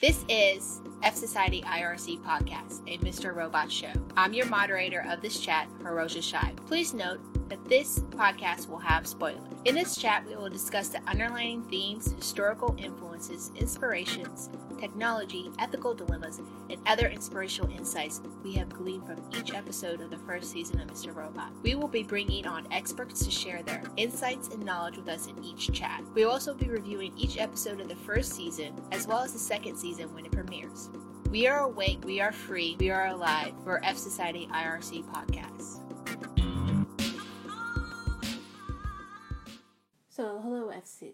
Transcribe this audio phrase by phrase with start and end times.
[0.00, 3.34] This is F Society IRC podcast, a Mr.
[3.34, 3.92] Robot show.
[4.14, 6.56] I'm your moderator of this chat, HiroJa Shibe.
[6.66, 7.18] Please note
[7.48, 9.40] that this podcast will have spoilers.
[9.64, 16.40] In this chat, we will discuss the underlying themes, historical influences, inspirations, technology, ethical dilemmas,
[16.70, 20.88] and other inspirational insights we have gleaned from each episode of the first season of
[20.88, 21.14] Mr.
[21.14, 21.52] Robot.
[21.62, 25.42] We will be bringing on experts to share their insights and knowledge with us in
[25.44, 26.02] each chat.
[26.14, 29.38] We will also be reviewing each episode of the first season as well as the
[29.38, 30.90] second season when it premieres.
[31.30, 35.85] We are awake, we are free, we are alive for F Society IRC podcast.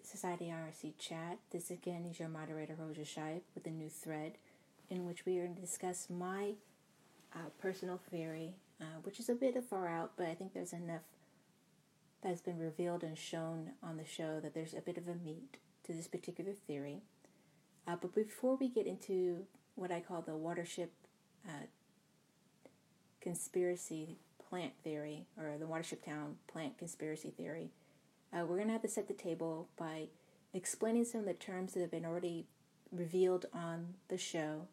[0.02, 1.38] Society IRC chat.
[1.50, 4.32] This again is your moderator, Roja Shibe, with a new thread
[4.91, 6.52] in which we are going to discuss my
[7.34, 10.72] uh, personal theory, uh, which is a bit of far out, but I think there's
[10.72, 11.02] enough
[12.22, 15.14] that has been revealed and shown on the show that there's a bit of a
[15.14, 16.98] meat to this particular theory.
[17.88, 20.91] Uh, but before we get into what I call the Washington
[21.48, 21.66] uh,
[23.20, 27.70] conspiracy plant theory, or the Washington Township plant conspiracy theory,
[28.33, 30.08] uh, we're going to have to set the table by
[30.55, 32.47] explaining some of the terms that have been already
[32.91, 34.66] revealed on the show,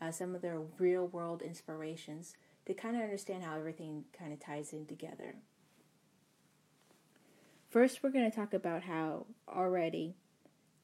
[0.00, 2.34] uh, some of their real world inspirations,
[2.66, 5.36] to kind of understand how everything kind of ties in together.
[7.70, 10.14] First, we're going to talk about how already,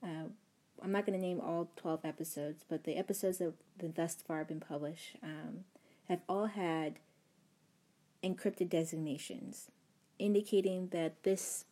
[0.03, 0.25] uh,
[0.83, 4.45] I'm not going to name all 12 episodes, but the episodes that have thus far
[4.45, 5.65] been published um,
[6.09, 6.99] have all had
[8.25, 9.71] encrypted designations,
[10.19, 11.65] indicating that this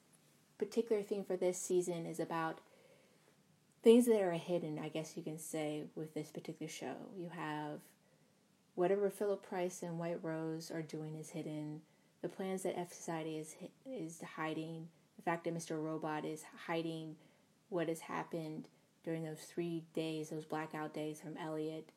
[0.58, 2.58] particular theme for this season is about
[3.82, 6.94] things that are hidden, I guess you can say, with this particular show.
[7.16, 7.80] You have
[8.74, 11.80] whatever Philip Price and White Rose are doing is hidden.
[12.22, 14.88] The plans that F Society is is hiding.
[15.16, 15.82] The fact that Mr.
[15.82, 17.16] Robot is hiding
[17.68, 18.68] what has happened
[19.04, 21.90] during those three days, those blackout days from Elliot,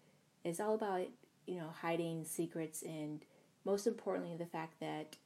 [0.43, 1.07] is all about
[1.47, 3.25] you know hiding secrets and
[3.65, 5.17] most importantly the fact that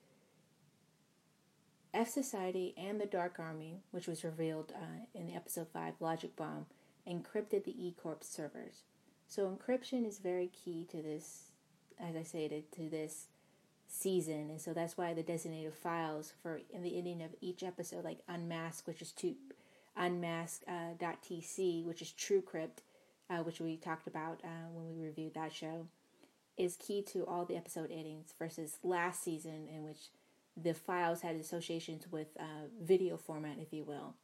[1.95, 6.65] F Society and the Dark Army, which was revealed uh, in episode 5, Logic Bomb,
[7.07, 8.81] encrypted the E Corp servers.
[9.29, 11.51] So encryption is very key to this,
[11.97, 13.27] as I stated, to this
[13.87, 18.03] season, and so that's why the designated files for in the ending of each episode,
[18.03, 19.33] like Unmask, which is to
[19.95, 22.79] unmask.tc, uh, .tc, which is TrueCrypt,
[23.29, 25.87] uh, which we talked about uh, when we reviewed that show,
[26.57, 30.09] is key to all the episode endings versus last season in which
[30.61, 34.15] the files had associations with uh, video format, if you will,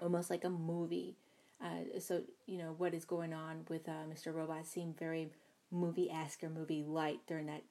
[0.00, 1.16] almost like a movie.
[1.62, 4.32] Uh, so you know what is going on with uh, Mr.
[4.32, 5.30] Robot seemed very
[5.70, 7.62] movie-esque or movie-light during that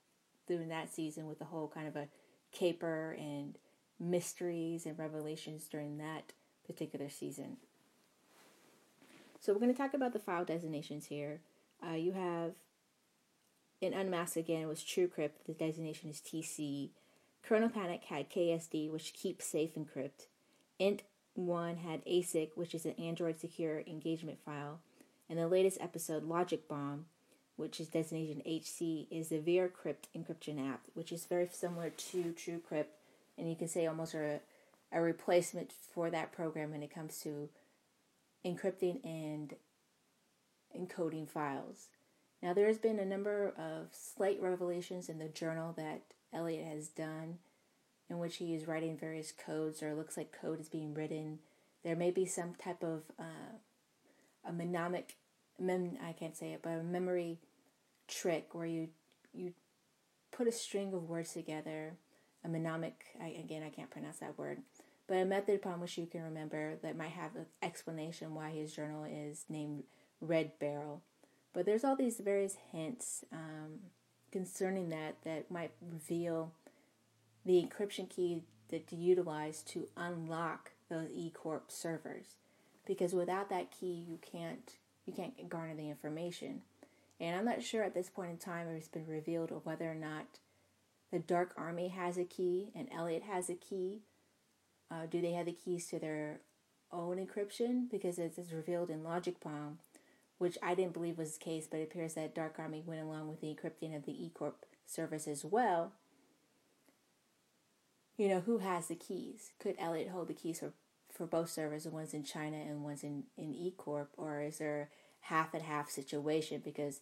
[0.48, 2.08] during that season with the whole kind of a
[2.52, 3.58] caper and
[4.00, 6.34] mysteries and revelations during that
[6.66, 7.58] particular season.
[9.40, 11.40] So we're going to talk about the file designations here.
[11.86, 12.54] Uh, you have
[13.80, 15.46] in Unmasked again, was TrueCrypt.
[15.46, 16.90] The designation is TC.
[17.48, 20.26] Kernel Panic had KSD, which keeps safe encrypt.
[20.80, 21.04] Int
[21.36, 24.80] 1 had ASIC, which is an Android secure engagement file.
[25.30, 27.06] And the latest episode, Logic Bomb,
[27.56, 32.88] which is designation HC, is the VeraCrypt encryption app, which is very similar to TrueCrypt,
[33.38, 34.42] and you can say almost a,
[34.92, 37.48] a replacement for that program when it comes to
[38.46, 39.56] encrypting and
[40.78, 41.88] encoding files.
[42.44, 46.02] Now, there has been a number of slight revelations in the journal that
[46.38, 47.40] Elliot has done,
[48.10, 51.40] in which he is writing various codes, or looks like code is being written.
[51.84, 53.58] There may be some type of uh,
[54.46, 55.16] a mnemonic,
[55.60, 57.40] mem- I can't say it, but a memory
[58.08, 58.90] trick where you
[59.34, 59.54] you
[60.32, 61.94] put a string of words together,
[62.44, 63.06] a mnemonic.
[63.22, 64.62] I, again, I can't pronounce that word,
[65.08, 68.74] but a method upon which you can remember that might have an explanation why his
[68.74, 69.84] journal is named
[70.22, 71.02] Red Barrel.
[71.54, 73.26] But there's all these various hints.
[73.32, 73.80] Um,
[74.38, 76.52] concerning that that might reveal
[77.44, 82.36] the encryption key that to utilize to unlock those eCorp servers.
[82.86, 84.76] Because without that key, you can't
[85.08, 86.62] you can't garner the information.
[87.20, 89.90] And I'm not sure at this point in time if it's been revealed or whether
[89.90, 90.26] or not
[91.12, 94.02] the Dark Army has a key and Elliot has a key.
[94.92, 96.42] Uh, do they have the keys to their
[96.92, 97.90] own encryption?
[97.90, 99.80] Because it's revealed in Logic Bomb
[100.38, 103.28] which I didn't believe was the case, but it appears that Dark Army went along
[103.28, 104.54] with the encrypting of the eCorp
[104.86, 105.94] service as well.
[108.18, 109.52] You know, who has the keys?
[109.60, 110.74] Could Elliot hold the keys for,
[111.12, 114.90] for both servers, the ones in China and ones in, in eCorp, or is there
[115.22, 116.62] half and half situation?
[116.64, 117.02] Because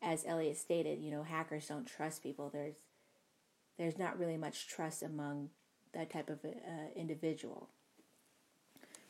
[0.00, 2.50] as Elliot stated, you know, hackers don't trust people.
[2.52, 2.76] There's
[3.78, 5.48] there's not really much trust among
[5.94, 6.48] that type of uh,
[6.94, 7.68] individual.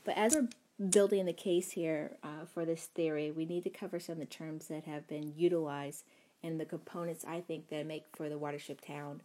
[0.05, 0.49] But as we're
[0.91, 4.27] building the case here uh, for this theory, we need to cover some of the
[4.27, 6.05] terms that have been utilized
[6.43, 9.23] and the components I think that make for the Washington Township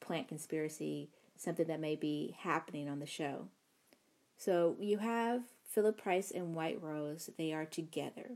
[0.00, 3.48] plant conspiracy something that may be happening on the show.
[4.36, 8.32] So you have Philip Price and White Rose, they are together.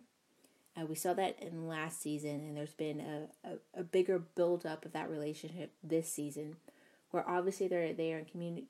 [0.76, 4.84] Uh, we saw that in last season, and there's been a, a, a bigger buildup
[4.84, 6.56] of that relationship this season,
[7.10, 8.64] where obviously they're they are in, communi-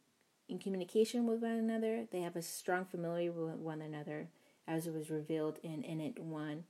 [0.52, 2.04] in communication with one another.
[2.10, 4.28] They have a strong familiarity with one another,
[4.68, 6.64] as it was revealed in in it one.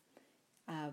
[0.66, 0.92] Uh,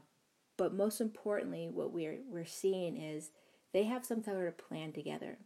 [0.58, 3.30] but most importantly, what we're we're seeing is
[3.72, 5.38] they have some sort of plan together.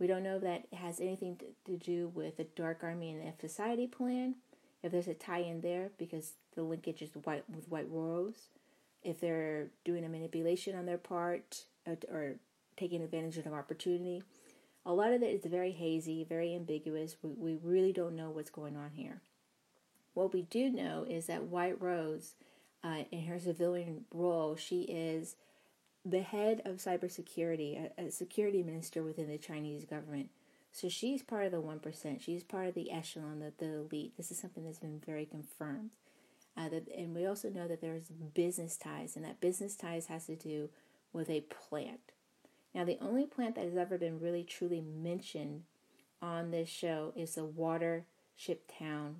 [0.00, 3.28] We don't know if that has anything to, to do with the Dark Army and
[3.28, 4.36] F Society plan,
[4.82, 8.48] if there's a tie-in there because the linkage is white with White Rose,
[9.02, 12.34] if they're doing a manipulation on their part or, uh, or
[12.78, 14.22] taking advantage of an opportunity.
[14.86, 17.16] A lot of it is very hazy, very ambiguous.
[17.22, 19.20] We, we really don't know what's going on here.
[20.14, 22.34] What we do know is that White Rose,
[22.82, 25.36] uh, in her civilian role, she is
[26.04, 30.30] the head of cybersecurity, a, a security minister within the Chinese government.
[30.72, 32.20] So she's part of the 1%.
[32.20, 34.16] She's part of the echelon, the, the elite.
[34.16, 35.90] This is something that's been very confirmed.
[36.56, 40.26] Uh, that, and we also know that there's business ties, and that business ties has
[40.26, 40.68] to do
[41.12, 42.12] with a plant.
[42.74, 45.62] Now, the only plant that has ever been really truly mentioned
[46.22, 48.04] on this show is the Washington
[48.38, 48.70] Township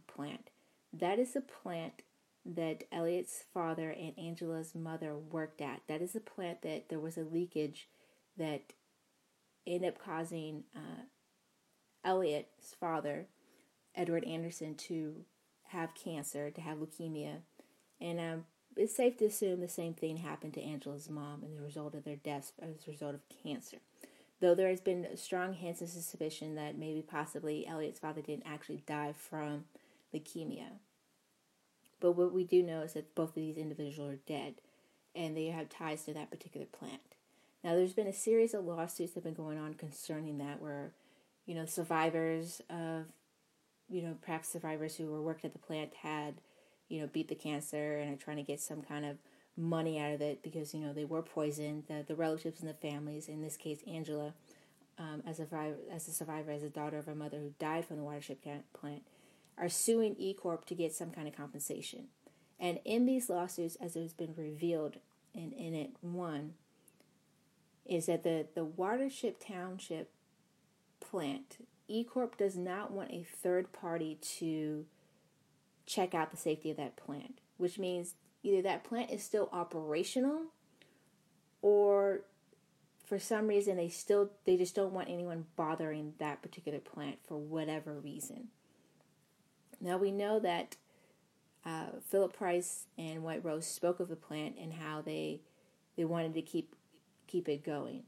[0.06, 0.50] plant.
[0.92, 2.02] That is the plant
[2.44, 5.82] that Elliot's father and Angela's mother worked at.
[5.88, 7.88] That is the plant that there was a leakage
[8.36, 8.72] that
[9.66, 11.02] ended up causing uh,
[12.04, 13.26] Elliot's father,
[13.94, 15.24] Edward Anderson, to
[15.64, 17.40] have cancer, to have leukemia.
[18.00, 18.44] And um,
[18.76, 22.04] it's safe to assume the same thing happened to Angela's mom and the result of
[22.04, 23.78] their deaths as a result of cancer.
[24.40, 28.82] Though there has been strong hints of suspicion that maybe possibly Elliot's father didn't actually
[28.86, 29.64] die from
[30.14, 30.78] leukemia.
[32.00, 34.54] But what we do know is that both of these individuals are dead
[35.14, 37.02] and they have ties to that particular plant.
[37.62, 40.92] Now, there's been a series of lawsuits that have been going on concerning that, where
[41.50, 43.06] you know, survivors of,
[43.88, 46.34] you know, perhaps survivors who were worked at the plant had,
[46.90, 49.16] you know, beat the cancer and are trying to get some kind of
[49.56, 51.84] money out of it because, you know, they were poisoned.
[51.88, 54.34] The, the relatives and the families, in this case, Angela,
[54.98, 57.86] um, as, a survivor, as a survivor, as a daughter of a mother who died
[57.86, 59.02] from the Washington plant,
[59.56, 62.08] are suing E Corp to get some kind of compensation.
[62.58, 64.96] And in these lawsuits, as it has been revealed
[65.32, 66.54] in, in it one,
[67.86, 70.10] is that the, the Washington Township
[71.00, 74.84] plant, E Corp does not want a third party to
[75.90, 80.44] check out the safety of that plant, which means either that plant is still operational
[81.62, 82.20] or
[83.04, 87.36] for some reason they still they just don't want anyone bothering that particular plant for
[87.36, 88.48] whatever reason.
[89.80, 90.76] Now we know that
[91.66, 95.40] uh, Philip Price and White Rose spoke of the plant and how they
[95.96, 96.76] they wanted to keep
[97.26, 98.04] keep it going.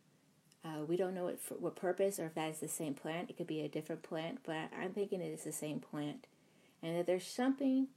[0.65, 3.29] Uh, we don't know what, what purpose or if that is the same plant.
[3.29, 6.29] It could be a different plant, but I'm thinking it is the same plant.
[6.83, 7.89] And that there's something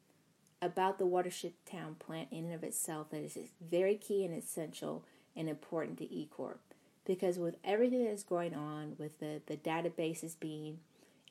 [0.62, 5.04] about the Washington Township plant in and of itself that is very key and essential
[5.36, 6.58] and important to eCorp.
[7.06, 10.80] Because with everything that is going on, with the, the databases being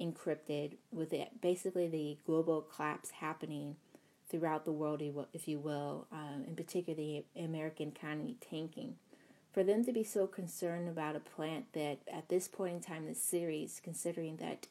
[0.00, 3.76] encrypted, with the, basically the global collapse happening
[4.28, 5.02] throughout the world,
[5.32, 8.96] if you will, um, in particular the American economy tanking,
[9.52, 13.02] for them to be so concerned about a plant that at this point in time
[13.02, 14.66] in the series, considering that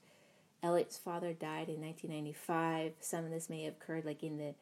[0.63, 4.55] Elliot's father died in 1995, some of this may have occurred like in the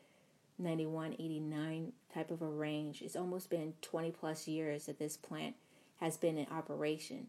[0.58, 3.04] 91, 89 type of a range.
[3.04, 5.56] It's almost been 20 plus years that this plant
[6.00, 7.28] has been in operation.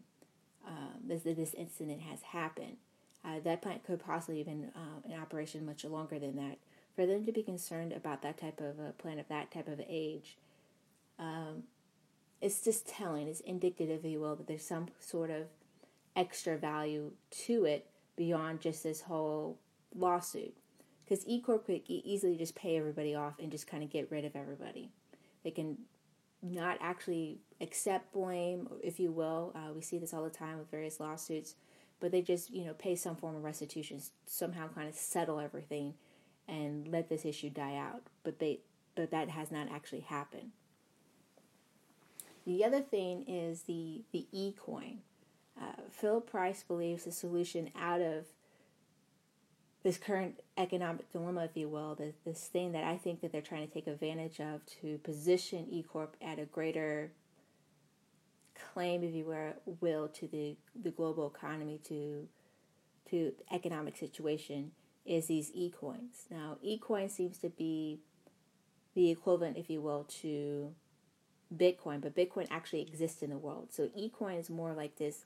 [0.67, 2.77] Um, this, this incident has happened.
[3.23, 6.57] Uh, that plant could possibly have been uh, in operation much longer than that.
[6.95, 9.81] For them to be concerned about that type of a plant of that type of
[9.87, 10.37] age,
[11.19, 11.63] um,
[12.41, 15.43] it's just telling, it's indicative, if you will, that there's some sort of
[16.15, 17.11] extra value
[17.45, 19.57] to it beyond just this whole
[19.95, 20.55] lawsuit.
[21.03, 24.25] Because E Corp could easily just pay everybody off and just kind of get rid
[24.25, 24.89] of everybody.
[25.43, 25.77] They can
[26.41, 29.53] not actually accept blame, if you will.
[29.55, 31.55] Uh, we see this all the time with various lawsuits,
[31.99, 35.93] but they just you know pay some form of restitution, somehow kind of settle everything,
[36.47, 38.03] and let this issue die out.
[38.23, 38.59] But they,
[38.95, 40.51] but that has not actually happened.
[42.45, 44.99] The other thing is the, the e coin.
[45.59, 48.25] Uh, Phil Price believes the solution out of
[49.83, 53.41] this current economic dilemma, if you will, this, this thing that I think that they're
[53.41, 57.11] trying to take advantage of to position E Corp at a greater
[58.73, 59.25] claim, if you
[59.81, 62.27] will, to the, the global economy, to
[63.09, 64.71] to economic situation,
[65.05, 66.25] is these e coins.
[66.31, 67.99] Now, e coin seems to be
[68.95, 70.73] the equivalent, if you will, to
[71.55, 73.67] Bitcoin, but Bitcoin actually exists in the world.
[73.71, 75.25] So e coin is more like this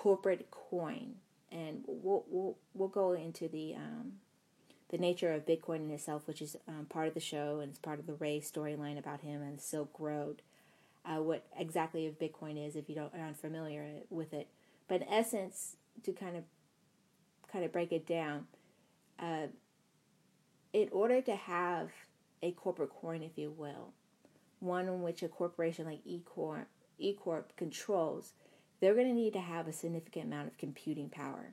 [0.00, 1.16] corporate coin,
[1.52, 4.12] and we'll we'll, we'll go into the um,
[4.88, 7.78] the nature of Bitcoin in itself, which is um, part of the show and it's
[7.78, 10.40] part of the Ray storyline about him and Silk Road.
[11.04, 14.48] Uh, what exactly of Bitcoin is, if you don't are unfamiliar with it,
[14.88, 16.44] but in essence, to kind of
[17.52, 18.46] kind of break it down,
[19.18, 19.48] uh,
[20.72, 21.90] in order to have
[22.42, 23.92] a corporate coin, if you will,
[24.60, 26.64] one in which a corporation like eCorp,
[26.98, 28.32] eCorp controls,
[28.80, 31.52] they're going to need to have a significant amount of computing power.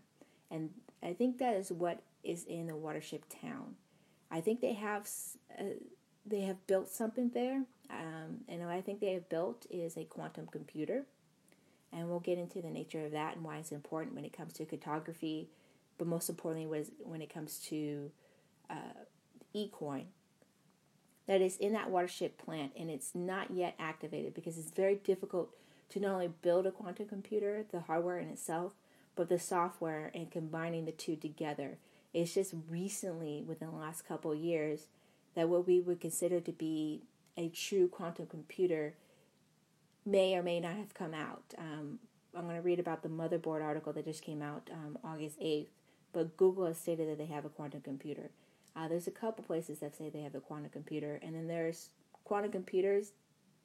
[0.49, 0.71] And
[1.03, 3.75] I think that is what is in the Washington Township.
[4.29, 5.07] I think they have
[5.57, 5.63] uh,
[6.25, 10.03] they have built something there, um, and what I think they have built is a
[10.03, 11.05] quantum computer,
[11.93, 14.51] and we'll get into the nature of that and why it's important when it comes
[14.53, 15.47] to cryptography,
[15.97, 18.11] but most importantly, was when it comes to
[18.69, 19.05] uh,
[19.55, 20.05] eCoin.
[21.27, 25.49] That is in that Washington plant, and it's not yet activated because it's very difficult
[25.89, 28.73] to not only build a quantum computer, the hardware in itself,
[29.15, 31.77] but the software and combining the two together.
[32.13, 34.87] It's just recently, within the last couple years,
[35.35, 37.03] that what we would consider to be
[37.35, 38.95] a true quantum computer
[40.05, 41.43] may or may not have come out.
[41.57, 41.99] Um,
[42.35, 45.67] I'm going to read about the motherboard article that just came out um, August 8th,
[46.13, 48.29] but Google has stated that they have a quantum computer.
[48.75, 51.89] Uh, there's a couple places that say they have a quantum computer, and then there's
[52.23, 53.11] quantum computers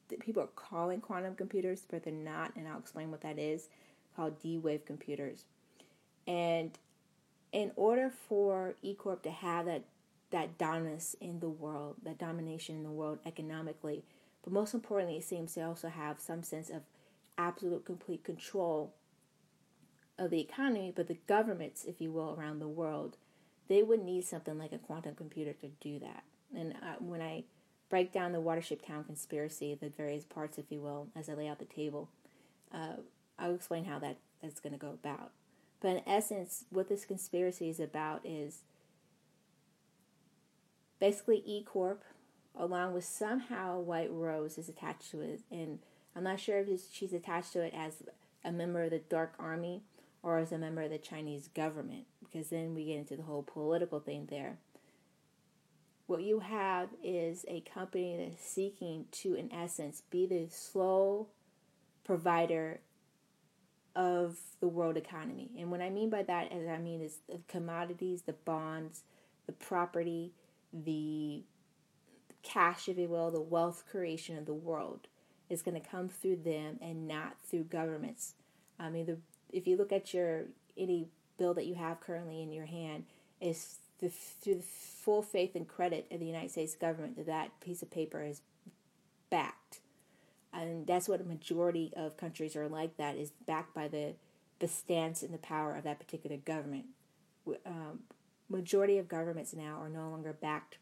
[0.08, 3.68] that people are calling quantum computers, but they're not, and I'll explain what that is,
[4.16, 5.44] called D-Wave computers.
[6.26, 6.78] And
[7.52, 9.84] in order for eCorp to have that
[10.30, 14.02] that dominance in the world, that domination in the world economically,
[14.42, 16.80] but most importantly, it seems to also have some sense of
[17.36, 18.94] absolute complete control
[20.18, 23.18] of the economy, but the governments, if you will, around the world,
[23.68, 26.24] they would need something like a quantum computer to do that.
[26.56, 27.44] And uh, when I
[27.92, 31.46] break down the Washington Township conspiracy, the various parts, if you will, as I lay
[31.46, 32.08] out the table,
[32.72, 32.94] uh,
[33.38, 35.32] I'll explain how that is going to go about.
[35.78, 38.62] But in essence, what this conspiracy is about is
[41.00, 42.02] basically E Corp,
[42.58, 45.42] along with somehow White Rose, is attached to it.
[45.50, 45.80] And
[46.16, 48.02] I'm not sure if she's attached to it as
[48.42, 49.82] a member of the Dark Army
[50.22, 53.42] or as a member of the Chinese government, because then we get into the whole
[53.42, 54.56] political thing there.
[56.06, 61.30] What you have is a company that's seeking to, in essence, be the sole
[62.04, 62.80] provider
[63.94, 65.50] of the world economy.
[65.58, 69.02] And what I mean by that is I mean, is the commodities, the bonds,
[69.46, 70.32] the property,
[70.72, 71.42] the
[72.42, 75.08] cash, if you will, the wealth creation of the world
[75.48, 78.34] is going to come through them and not through governments.
[78.78, 79.18] I mean, the,
[79.52, 80.44] if you look at your
[80.76, 83.04] any bill that you have currently in your hand,
[83.40, 87.60] is the, through the full faith and credit of the United States government that that
[87.60, 88.42] piece of paper is
[89.30, 89.80] backed.
[90.52, 94.14] And that's what a majority of countries are like that is backed by the
[94.58, 96.84] the stance and the power of that particular government.
[97.66, 98.00] Um,
[98.48, 100.78] majority of governments now are no longer backed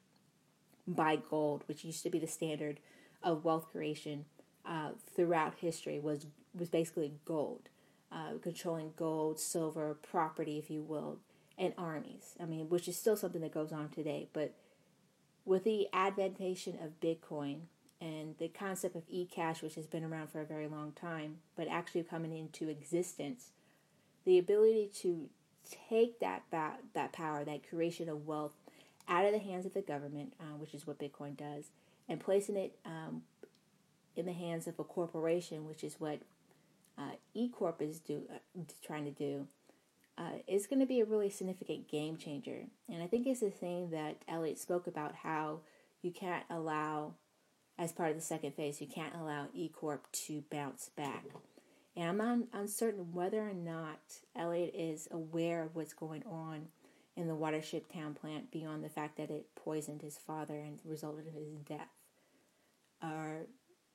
[0.86, 2.80] by gold which used to be the standard
[3.22, 4.24] of wealth creation
[4.66, 7.68] uh, throughout history was was basically gold
[8.10, 11.18] uh, controlling gold silver property if you will
[11.60, 12.34] and armies.
[12.40, 14.54] I mean which is still something that goes on today but
[15.44, 17.60] with the adventation of bitcoin
[18.00, 21.68] and the concept of e-cash, which has been around for a very long time, but
[21.68, 23.50] actually coming into existence,
[24.24, 25.28] the ability to
[25.88, 28.52] take that ba- that power, that creation of wealth,
[29.06, 31.66] out of the hands of the government, uh, which is what Bitcoin does,
[32.08, 33.22] and placing it um,
[34.16, 36.20] in the hands of a corporation, which is what
[36.96, 39.46] uh, eCorp is do uh, trying to do,
[40.20, 42.64] uh, is going to be a really significant game changer.
[42.88, 45.60] And I think it's the thing that Elliot spoke about how
[46.02, 47.14] you can't allow
[47.78, 51.24] as part of the second phase, you can't allow eCorp to bounce back.
[51.96, 54.00] And I'm uncertain whether or not
[54.36, 56.66] Elliot is aware of what's going on
[57.16, 61.26] in the Washington Township plant beyond the fact that it poisoned his father and resulted
[61.26, 61.88] in his death.
[63.02, 63.46] Or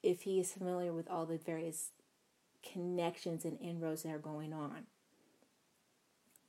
[0.01, 1.91] if he is familiar with all the various
[2.73, 4.87] connections and inroads that are going on.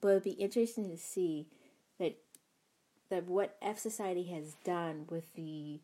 [0.00, 1.46] But it'd be interesting to see
[1.98, 2.16] that
[3.08, 5.80] that what F Society has done with the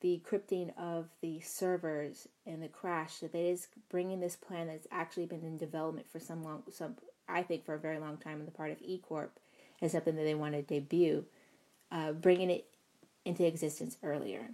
[0.00, 4.86] the encrypting of the servers and the crash that it is bringing this plan that's
[4.92, 6.96] actually been in development for some long some
[7.28, 9.28] I think for a very long time on the part of eCorp
[9.80, 11.24] as something that they want to debut,
[11.92, 12.66] uh, bringing it
[13.24, 14.50] into existence earlier.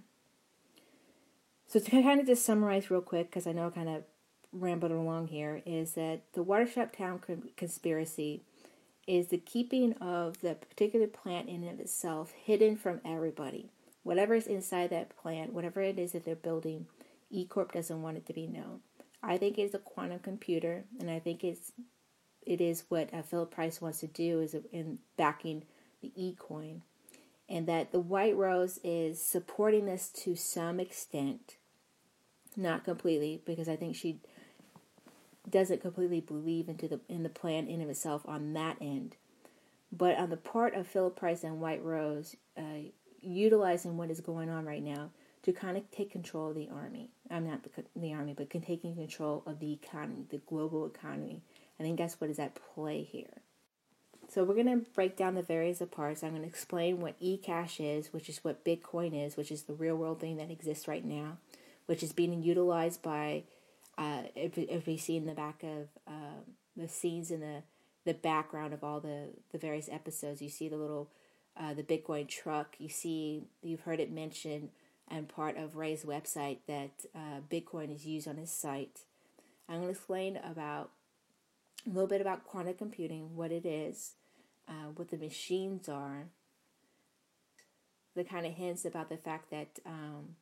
[1.67, 4.03] So to kind of just summarize real quick, because I know I kind of
[4.51, 8.43] rambled along here, is that the Washington Township conspiracy
[9.07, 13.69] is the keeping of the particular plant in and of itself hidden from everybody.
[14.03, 16.87] Whatever is inside that plant, whatever it is that they're building,
[17.29, 18.81] E Corp doesn't want it to be known.
[19.21, 21.71] I think it's a quantum computer, and I think it's
[22.45, 25.63] it is what uh, Philip Price wants to do is in backing
[26.01, 26.83] the E coin,
[27.49, 31.57] and that the White Rose is supporting this to some extent,
[32.55, 34.19] not completely, because I think she
[35.49, 39.15] doesn't completely believe into the in the plan in of itself on that end,
[39.91, 42.89] but on the part of Philip Price and White Rose, uh,
[43.21, 45.09] utilizing what is going on right now
[45.43, 47.09] to kind of take control of the army.
[47.29, 51.41] I'm not the, the army, but taking control of the economy, the global economy.
[51.79, 53.41] I think that's what is at play here.
[54.27, 56.23] So we're going to break down the various parts.
[56.23, 59.73] I'm going to explain what eCash is, which is what Bitcoin is, which is the
[59.73, 61.37] real world thing that exists right now,
[61.85, 63.43] which is being utilized by,
[63.97, 66.41] uh, if, if we see in the back of uh,
[66.75, 67.63] the scenes in the,
[68.05, 71.09] the background of all the, the various episodes, you see the little,
[71.59, 72.75] uh, the Bitcoin truck.
[72.79, 74.69] You see, you've heard it mentioned
[75.09, 79.01] and part of Ray's website that uh, Bitcoin is used on his site.
[79.69, 80.91] I'm going to explain about
[81.85, 84.13] a little bit about quantum computing, what it is,
[84.67, 86.25] uh, what the machines are,
[88.15, 90.35] the kind of hints about the fact that um,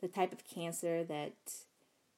[0.00, 1.32] the type of cancer that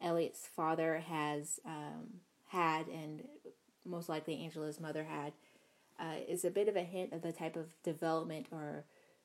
[0.01, 3.23] Elliot's father has um, had, and
[3.85, 5.33] most likely Angela's mother had,
[5.99, 8.85] uh, is a bit of a hint of the type of development or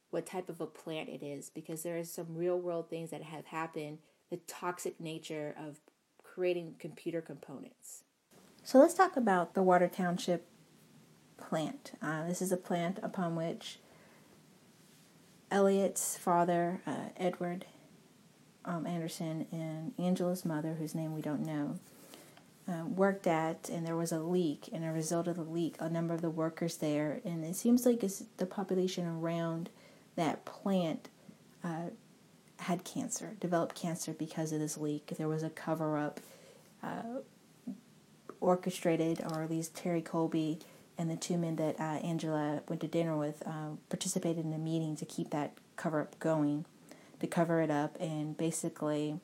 [0.10, 3.24] what type of a plant it is because there are some real world things that
[3.24, 5.80] have happened, the toxic nature of
[6.24, 8.04] creating computer components.
[8.64, 10.48] So let's talk about the Washington Township
[11.38, 11.94] plant.
[12.02, 13.80] Uh, this is a plant upon which
[15.52, 17.66] Elliot's father, uh, Edward
[18.66, 21.80] um, Anderson, and Angela's mother, whose name we don't know,
[22.68, 24.70] uh, worked at, and there was a leak.
[24.74, 27.86] And a result of the leak, a number of the workers there, and it seems
[27.86, 29.70] like it's the population around
[30.16, 31.10] that plant
[31.64, 31.90] uh,
[32.60, 35.14] had cancer, developed cancer because of this leak.
[35.18, 36.20] There was a cover up.
[36.84, 37.22] Uh,
[38.42, 40.60] orchestrated, or at least Terry Colby
[40.98, 44.58] and the two men that uh, Angela went to dinner with uh, participated in a
[44.58, 46.66] meeting to keep that cover up going,
[47.20, 49.20] to cover it up, and basically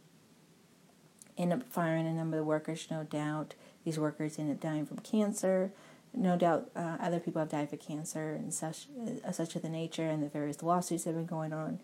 [1.38, 2.88] end up firing a number of workers.
[2.90, 5.72] No doubt, these workers end up dying from cancer.
[6.14, 8.88] No doubt, uh, other people have died for cancer and such,
[9.26, 11.80] uh, such of the nature, and the various lawsuits that have been going on.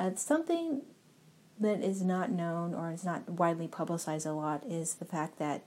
[0.00, 0.82] It's something
[1.60, 5.62] that is not known or is not widely publicized a lot is the fact that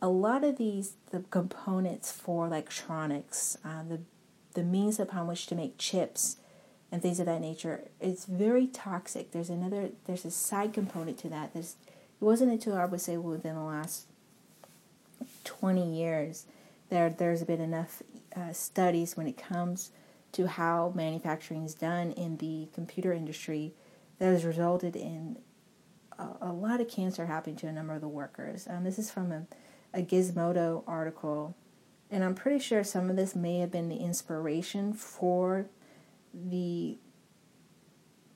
[0.00, 4.00] a lot of these the components for electronics, uh, the
[4.54, 6.36] the means upon which to make chips
[6.92, 9.30] and things of that nature, it's very toxic.
[9.30, 11.52] There's another there's a side component to that.
[11.52, 11.76] There's
[12.20, 14.06] it wasn't until I would say within the last
[15.44, 16.46] twenty years
[16.88, 18.02] there there's been enough
[18.34, 19.90] uh, studies when it comes
[20.32, 23.72] to how manufacturing is done in the computer industry
[24.18, 25.38] that has resulted in
[26.18, 28.66] a, a lot of cancer happening to a number of the workers.
[28.68, 29.46] Um, this is from a
[29.92, 31.56] a Gizmodo article,
[32.12, 35.66] and I'm pretty sure some of this may have been the inspiration for
[36.34, 36.98] the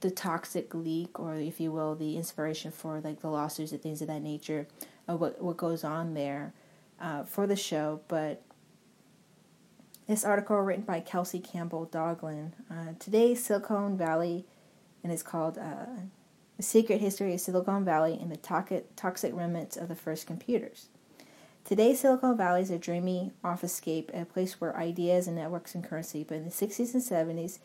[0.01, 4.03] the toxic leak, or if you will, the inspiration for like the lawsuits and things
[4.03, 4.67] of that nature
[5.09, 6.53] of what what goes on there
[7.01, 8.01] uh, for the show.
[8.09, 8.43] But
[10.07, 14.45] this article written by Kelsey Campbell Dollaghan, uh, Silicon Valley,
[15.03, 15.87] and it's called uh,
[16.59, 20.89] "The Secret History of Silicon Valley and the Toxic Remnants of the First Computers."
[21.65, 26.23] Today, Silicon Valley is a dreamy office-scape, a place where ideas and networks and currency.
[26.23, 27.59] But in the 60s and 70s,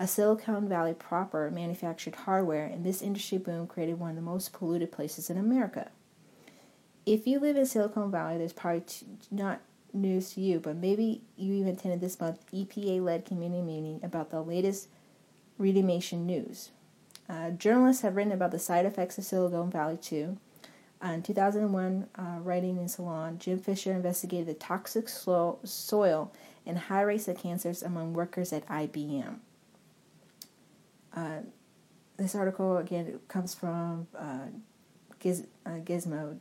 [0.00, 4.52] a Silicon Valley proper manufactured hardware, and this industry boom created one of the most
[4.52, 5.92] polluted places in America.
[7.06, 9.60] If you live in Silicon Valley, there's probably t- not
[9.92, 14.42] news to you, but maybe you even attended this month's EPA-led community meeting about the
[14.42, 14.88] latest
[15.60, 16.70] remediation news.
[17.28, 20.36] Uh, journalists have written about the side effects of Silicon Valley too
[21.02, 26.30] in 2001, uh, writing in Salon, Jim Fisher investigated the toxic so- soil
[26.66, 29.36] and high rates of cancers among workers at IBM.
[31.14, 31.38] Uh,
[32.16, 34.46] this article again comes from uh,
[35.18, 36.38] Giz- uh, Gizmodo,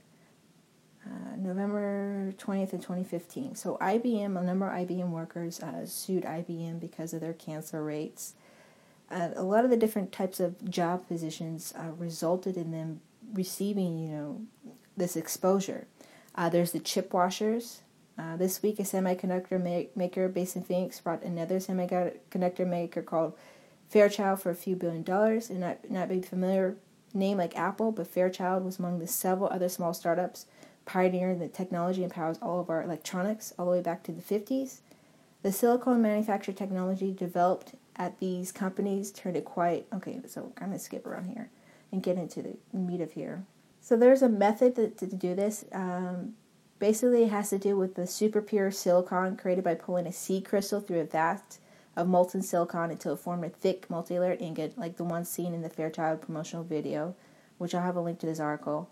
[1.05, 3.55] uh, November 20th of 2015.
[3.55, 8.33] So IBM, a number of IBM workers sued IBM because of their cancer rates.
[9.11, 13.01] a lot of the different types of job positions resulted in them
[13.33, 14.41] receiving, you know,
[14.97, 15.87] this exposure.
[16.35, 17.81] Uh, there's the chip washers.
[18.17, 23.33] Uh, this week, a semiconductor make, maker based in Phoenix brought another semiconductor maker called
[23.89, 25.49] Fairchild for a few billion dollars.
[25.49, 26.75] And not not be familiar
[27.13, 30.45] name like Apple, but Fairchild was among the several other small startups
[30.85, 34.21] pioneered the technology and powers all of our electronics all the way back to the
[34.21, 34.79] 50s.
[35.43, 40.19] The silicone manufacture technology developed at these companies turned it quite okay.
[40.27, 41.49] So I'm to skip around here
[41.91, 43.43] and get into the meat of here.
[43.81, 45.65] So there's a method to, to do this.
[45.71, 46.33] Um,
[46.79, 50.45] basically, it has to do with the super pure silicon created by pulling a seed
[50.45, 51.57] crystal through a vat
[51.99, 55.61] of molten silicon until it formed a thick multi-layered ingot like the one seen in
[55.61, 57.13] the Fairchild promotional video,
[57.57, 58.89] which I'll have a link to this article,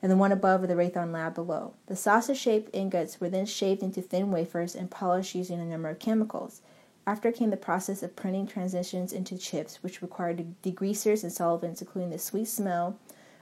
[0.00, 1.74] and the one above of the Raytheon lab below.
[1.86, 5.98] The sausage-shaped ingots were then shaved into thin wafers and polished using a number of
[5.98, 6.60] chemicals.
[7.06, 12.10] After came the process of printing transitions into chips, which required degreasers and solvents, including
[12.10, 12.96] the sweet smell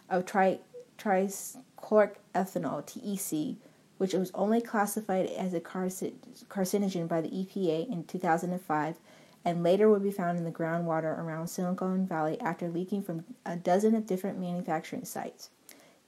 [0.09, 0.61] of tri-
[0.99, 3.57] trichloroethanol, TEC,
[4.03, 8.97] which was only classified as a carcinogen by the EPA in 2005
[9.45, 13.55] and later would be found in the groundwater around Silicon Valley after leaking from a
[13.55, 15.51] dozen of different manufacturing sites.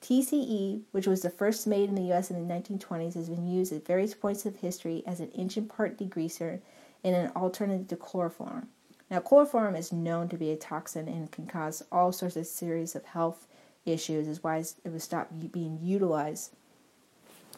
[0.03, 3.73] TCE, which was the first made in the US in the 1920s, has been used
[3.73, 6.59] at various points of history as an engine part degreaser
[7.05, 8.67] and an alternative to chloroform.
[9.09, 12.97] Now, chloroform is known to be a toxin and can cause all sorts of series
[12.97, 13.47] of health
[13.87, 16.57] issues, is why it was stopped being utilized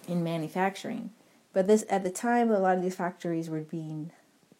[0.06, 1.10] in manufacturing.
[1.52, 4.10] But this at the time, a lot of these factories were being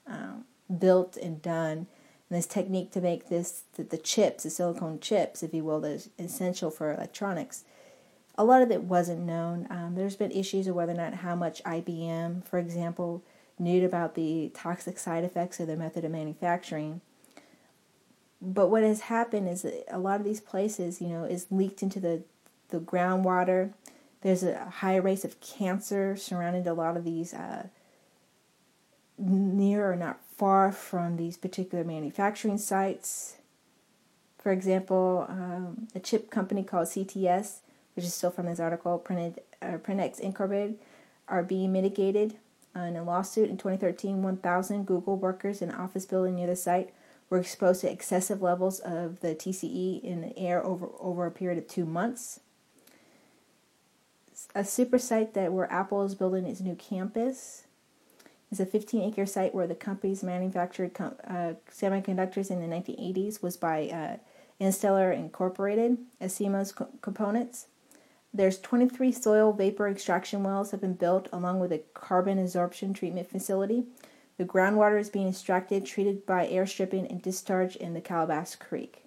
[0.07, 0.45] um,
[0.79, 1.87] built and done.
[2.29, 5.81] And this technique to make this the, the chips, the silicone chips, if you will,
[5.81, 7.65] that is essential for electronics.
[8.39, 9.67] A lot of it wasn't known.
[9.71, 13.23] Um, there's been issues of whether or not how much IBM, for example,
[13.59, 17.01] knew about the toxic side effects of their method of manufacturing.
[18.43, 21.83] But what has happened is that a lot of these places, you know, is leaked
[21.83, 22.23] into the,
[22.69, 23.73] the groundwater
[24.23, 27.69] there's a high rates of cancer surrounding a lot of these uh,
[29.19, 33.37] near or not far from these particular manufacturing sites.
[34.39, 37.61] For example, um, a chip company called CTS,
[37.95, 40.79] which is still from this article, printed uh, Printex Incorporated,
[41.29, 42.37] are being mitigated.
[42.75, 46.55] Uh, in a lawsuit in 2013, 1,000 Google workers in an office building near the
[46.55, 46.93] site
[47.31, 51.59] were exposed to excessive levels of the TCE in the air over, over a period
[51.59, 52.41] of two months
[54.55, 57.65] a super site that where Apple is building its new campus.
[58.51, 63.43] It's a 15 acre site where the company's manufactured com- uh, semiconductors in the 1980s
[63.43, 64.17] was by uh,
[64.61, 66.39] Instellar Incorporated as
[66.73, 67.67] co- components.
[68.33, 73.31] There's 23 soil vapor extraction wells have been built along with a carbon absorption treatment
[73.31, 73.85] facility.
[74.37, 79.06] The groundwater is being extracted, treated by air stripping, and discharged in the Calabazas Creek.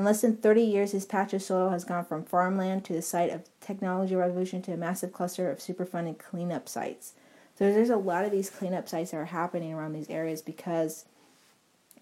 [0.00, 3.02] In less than 30 years, this patch of soil has gone from farmland to the
[3.02, 7.12] site of technology revolution to a massive cluster of Superfund and cleanup sites.
[7.58, 11.04] So there's a lot of these cleanup sites that are happening around these areas because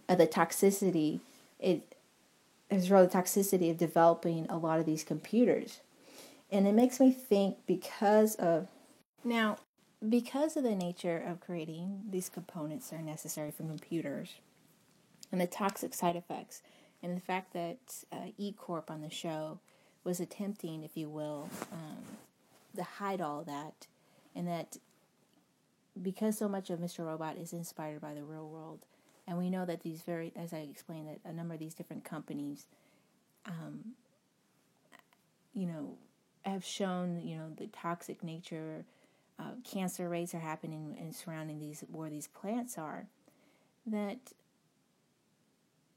[0.09, 1.19] of the toxicity.
[1.59, 1.97] It
[2.71, 5.81] is really the toxicity of developing a lot of these computers.
[6.53, 8.69] And it makes me think because of
[9.25, 9.59] now,
[10.09, 14.35] because of the nature of creating these components that are necessary for computers
[15.33, 16.63] and the toxic side effects
[17.03, 17.79] and the fact that
[18.13, 19.59] uh, E Corp on the show
[20.05, 22.03] was attempting, if you will, um,
[22.77, 23.87] to hide all that,
[24.35, 24.77] and that
[26.01, 27.05] because so much of Mr.
[27.05, 28.81] Robot is inspired by the real world,
[29.27, 32.05] and we know that these very, as I explained, that a number of these different
[32.05, 32.67] companies,
[33.47, 33.93] um,
[35.55, 35.97] you know,
[36.45, 38.85] have shown, you know, the toxic nature,
[39.39, 43.07] uh, cancer rates are happening and surrounding these where these plants are,
[43.87, 44.19] that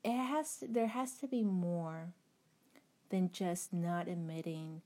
[0.03, 2.09] it has to, there has to be more
[3.09, 4.81] than just not admitting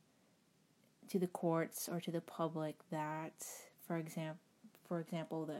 [1.09, 3.45] to the courts or to the public that
[3.87, 4.39] for example
[4.87, 5.59] for example the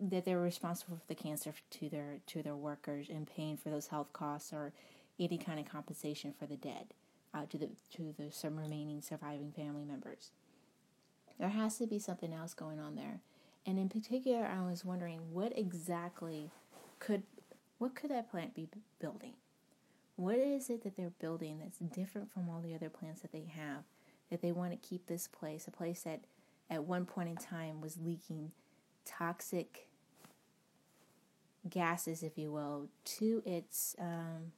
[0.00, 3.88] that they're responsible for the cancer to their to their workers and paying for those
[3.88, 4.72] health costs or
[5.18, 6.86] any kind of compensation for the dead
[7.32, 10.30] uh, to the to the some remaining surviving family members.
[11.38, 13.20] There has to be something else going on there,
[13.66, 16.50] and in particular, I was wondering what exactly
[16.98, 17.22] could
[17.78, 18.68] what could that plant be
[19.00, 19.34] building?
[20.16, 23.46] What is it that they're building that's different from all the other plants that they
[23.56, 23.84] have?
[24.30, 26.20] That they want to keep this place, a place that
[26.70, 28.52] at one point in time was leaking
[29.04, 29.88] toxic
[31.68, 34.52] gases, if you will, to its um,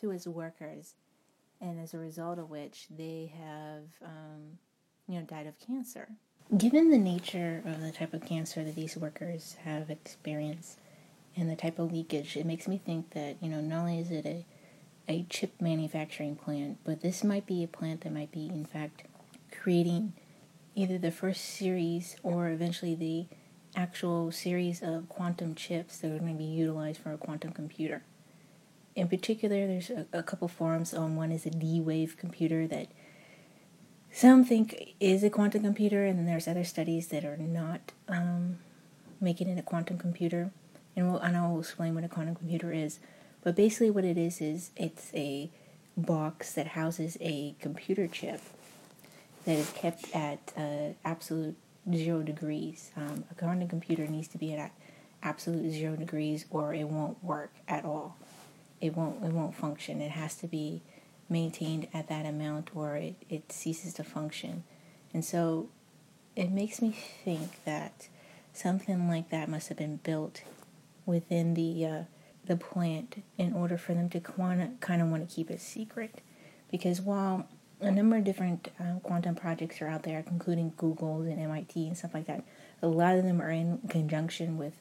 [0.00, 0.94] to its workers,
[1.60, 4.58] and as a result of which they have um,
[5.06, 6.08] you know died of cancer.
[6.56, 10.78] Given the nature of the type of cancer that these workers have experienced,
[11.38, 14.10] and the type of leakage, it makes me think that, you know, not only is
[14.10, 14.44] it a,
[15.08, 19.04] a chip manufacturing plant, but this might be a plant that might be, in fact,
[19.50, 20.12] creating
[20.74, 23.26] either the first series or eventually the
[23.74, 28.02] actual series of quantum chips that are going to be utilized for a quantum computer.
[28.94, 32.88] In particular, there's a, a couple forums on one is a D Wave computer that
[34.10, 38.58] some think is a quantum computer, and then there's other studies that are not um,
[39.20, 40.50] making it a quantum computer.
[40.98, 42.98] And, we'll, and I'll explain what a quantum computer is.
[43.44, 45.48] But basically, what it is is it's a
[45.96, 48.40] box that houses a computer chip
[49.44, 51.56] that is kept at uh, absolute
[51.94, 52.90] zero degrees.
[52.96, 54.72] Um, a quantum computer needs to be at
[55.22, 58.16] absolute zero degrees, or it won't work at all.
[58.80, 59.22] It won't.
[59.24, 60.00] It won't function.
[60.00, 60.82] It has to be
[61.28, 64.64] maintained at that amount, or it, it ceases to function.
[65.14, 65.68] And so,
[66.34, 68.08] it makes me think that
[68.52, 70.42] something like that must have been built
[71.08, 72.02] within the uh,
[72.44, 76.20] the plant in order for them to kind of want to keep it secret.
[76.70, 77.48] Because while
[77.80, 81.96] a number of different uh, quantum projects are out there, including Google's and MIT and
[81.96, 82.44] stuff like that,
[82.82, 84.74] a lot of them are in conjunction with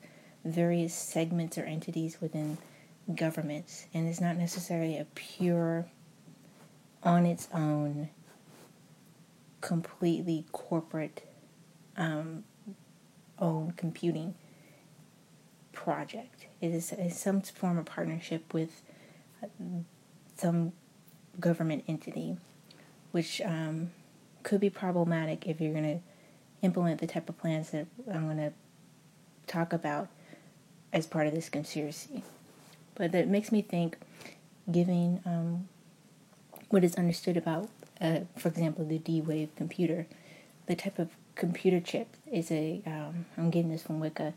[0.44, 2.58] various segments or entities within
[3.16, 5.86] governments, and it's not necessarily a pure,
[7.04, 8.10] on its own,
[9.62, 11.24] completely corporate
[11.96, 12.44] um,
[13.40, 14.36] owned computing
[15.78, 16.48] project.
[16.60, 18.82] It is, some form of partnership with
[19.44, 19.48] uh,
[20.36, 20.74] some
[21.40, 22.38] government entity,
[23.12, 23.92] which um,
[24.42, 26.00] could be problematic if you're going to
[26.64, 28.54] implement the type of plans that I'm going to
[29.46, 30.08] talk about
[30.92, 32.24] as part of this conspiracy.
[32.96, 33.98] But that makes me think,
[34.72, 35.70] giving um,
[36.70, 37.70] what is understood about,
[38.02, 40.08] uh, for example, the D Wave computer,
[40.66, 42.82] the type of computer chip is a.
[42.86, 44.34] am um, getting this from Wicca.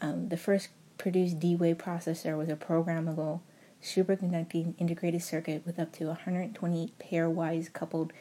[0.00, 3.40] Um, the first produced D-Wave processor was a programmable
[3.82, 8.12] superconducting integrated circuit with up to 128 pairwise coupled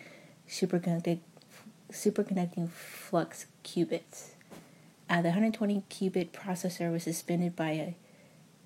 [0.48, 1.20] superconducting
[1.92, 4.32] superconducting flux qubits.
[5.10, 7.96] Uh, the 120 qubit processor was suspended by a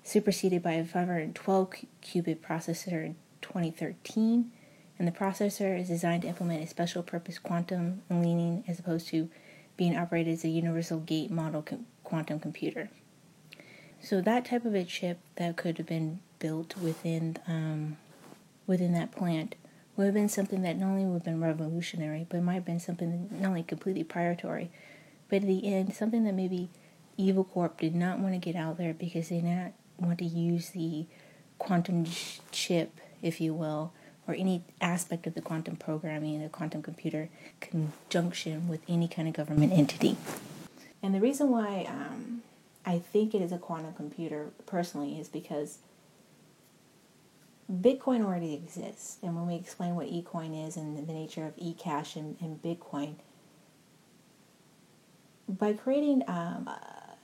[0.02, 4.50] superseded by a 512 qubit processor in 2013,
[4.98, 9.28] and the processor is designed to implement a special purpose quantum annealing as opposed to
[9.76, 12.90] being operated as a universal gate model com- quantum computer.
[14.02, 17.96] So that type of a chip that could have been built within um,
[18.66, 19.54] within that plant
[19.96, 22.80] would have been something that not only would have been revolutionary, but might have been
[22.80, 24.70] something not only completely priority,
[25.28, 26.68] but at the end, something that maybe
[27.16, 30.24] Evil Corp did not want to get out there because they did not want to
[30.24, 31.06] use the
[31.58, 32.06] quantum
[32.50, 33.92] chip, if you will,
[34.26, 37.28] or any aspect of the quantum programming the quantum computer
[37.60, 40.16] conjunction with any kind of government entity.
[41.02, 42.41] And the reason why um,
[42.84, 45.78] I think it is a quantum computer personally is because
[47.72, 49.18] Bitcoin already exists.
[49.22, 53.14] And when we explain what eCoin is and the nature of eCash and, and Bitcoin,
[55.48, 56.68] by creating um,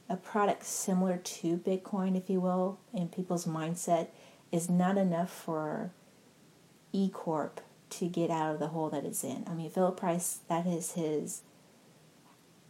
[0.09, 4.09] a product similar to Bitcoin, if you will, in people's mindset,
[4.51, 5.91] is not enough for
[6.95, 7.59] eCorp
[7.91, 9.45] to get out of the hole that it's in.
[9.47, 11.43] I mean, Philip Price, that is his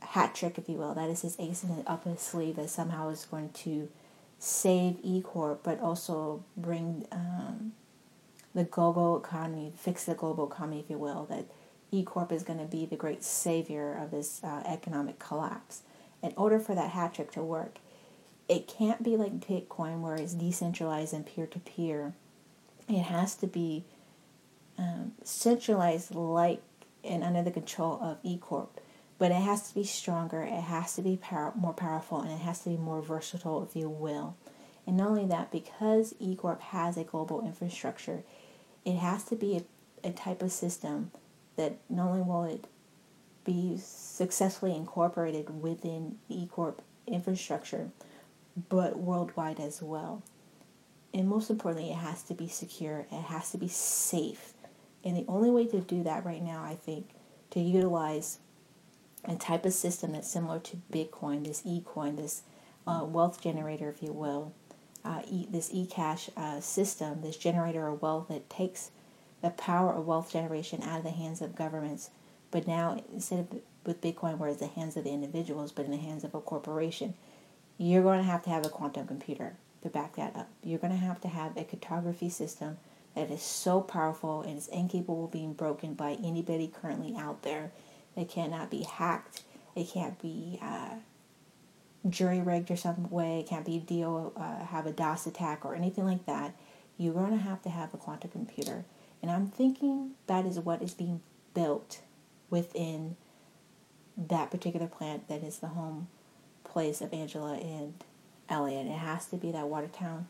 [0.00, 0.94] hat trick, if you will.
[0.94, 3.88] That is his ace in the up his sleeve that somehow is going to
[4.38, 7.72] save E Corp, but also bring um,
[8.54, 11.24] the global economy, fix the global economy, if you will.
[11.26, 11.46] That
[11.90, 15.82] E Corp is going to be the great savior of this uh, economic collapse.
[16.22, 17.78] In order for that hat trick to work,
[18.48, 22.14] it can't be like Bitcoin, where it's decentralized and peer to peer.
[22.88, 23.84] It has to be
[24.78, 26.62] um, centralized like
[27.04, 28.80] and under the control of E Corp.
[29.18, 32.38] But it has to be stronger, it has to be power, more powerful, and it
[32.38, 34.36] has to be more versatile, if you will.
[34.86, 38.22] And not only that, because eCorp has a global infrastructure,
[38.84, 41.10] it has to be a, a type of system
[41.56, 42.66] that not only will it
[43.44, 47.90] be successfully incorporated within the E Corp infrastructure,
[48.68, 50.22] but worldwide as well.
[51.12, 54.52] And most importantly, it has to be secure, it has to be safe.
[55.04, 57.08] And the only way to do that right now, I think,
[57.50, 58.38] to utilize
[59.24, 62.42] a type of system that's similar to Bitcoin, this eCoin, this
[62.86, 64.52] uh, wealth generator, if you will,
[65.04, 68.90] uh, e, this eCash uh, system, this generator of wealth that takes
[69.42, 72.10] the power of wealth generation out of the hands of governments,
[72.50, 75.90] but now instead of with Bitcoin, where it's the hands of the individuals, but in
[75.90, 77.14] the hands of a corporation,
[77.78, 80.48] you're going to have to have a quantum computer to back that up.
[80.62, 82.76] You're going to have to have a cryptography system
[83.14, 87.72] that is so powerful and is incapable of being broken by anybody currently out there.
[88.18, 89.42] It cannot be hacked.
[89.76, 90.96] It can't be uh,
[92.08, 93.40] jury rigged or some way.
[93.40, 96.54] It can't be deal uh, have a DOS attack or anything like that.
[96.96, 98.84] You're going to have to have a quantum computer,
[99.22, 101.20] and I'm thinking that is what is being
[101.54, 102.00] built
[102.50, 103.16] within
[104.16, 106.08] that particular plant that is the home
[106.64, 107.94] place of Angela and
[108.48, 108.86] Elliot.
[108.86, 110.26] It has to be that Watertown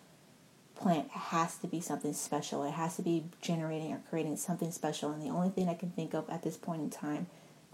[0.79, 2.65] plant it has to be something special.
[2.65, 5.11] It has to be generating or creating something special.
[5.11, 7.27] And the only thing I can think of at this point in time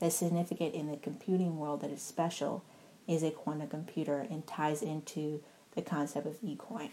[0.05, 2.63] that's significant in the computing world that is special
[3.09, 5.43] is a quantum computer and ties into
[5.75, 6.91] the concept of ecoin.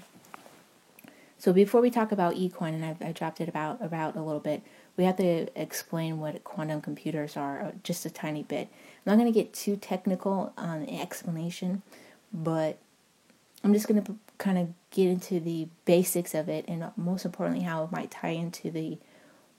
[1.37, 4.39] So before we talk about ecoin, and I, I dropped it about about a little
[4.39, 4.61] bit,
[4.95, 8.69] we have to explain what quantum computers are uh, just a tiny bit.
[9.05, 11.81] I'm not going to get too technical on the explanation,
[12.31, 12.77] but
[13.61, 17.65] I'm just going to kind of get into the basics of it, and most importantly,
[17.65, 18.99] how it might tie into the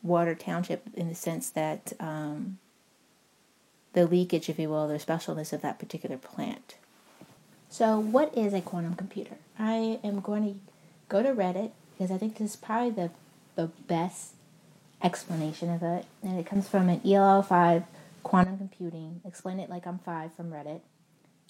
[0.02, 2.58] Washington Township in the sense that um,
[3.92, 6.76] the leakage, if you will, the specialness of that particular plant.
[7.68, 9.36] So, what is a quantum computer?
[9.58, 10.60] I am going to
[11.08, 13.10] go to Reddit because I think this is probably the,
[13.54, 14.32] the best
[15.02, 16.06] explanation of it.
[16.22, 17.84] And it comes from an ELI5
[18.22, 19.20] quantum computing.
[19.24, 20.80] Explain it like I'm five from Reddit.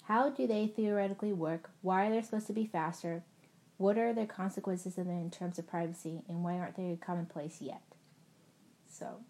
[0.03, 1.69] How do they theoretically work?
[1.81, 3.23] Why are they supposed to be faster?
[3.77, 6.21] What are the consequences in terms of privacy?
[6.27, 7.81] And why aren't they commonplace yet?
[8.89, 9.21] So,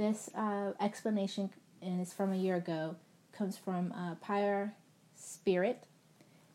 [0.00, 1.50] this uh, explanation,
[1.82, 2.96] it's from a year ago,
[3.32, 4.74] comes from uh, Pyre
[5.14, 5.84] Spirit.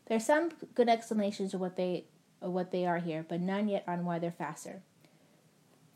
[0.06, 2.06] There are some good explanations of what they
[2.42, 4.82] of what they are here, but none yet on why they're faster.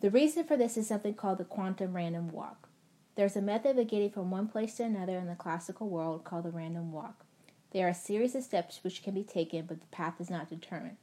[0.00, 2.68] The reason for this is something called the quantum random walk.
[3.16, 6.44] There's a method of getting from one place to another in the classical world called
[6.44, 7.24] the random walk.
[7.72, 10.48] There are a series of steps which can be taken, but the path is not
[10.48, 10.96] determined.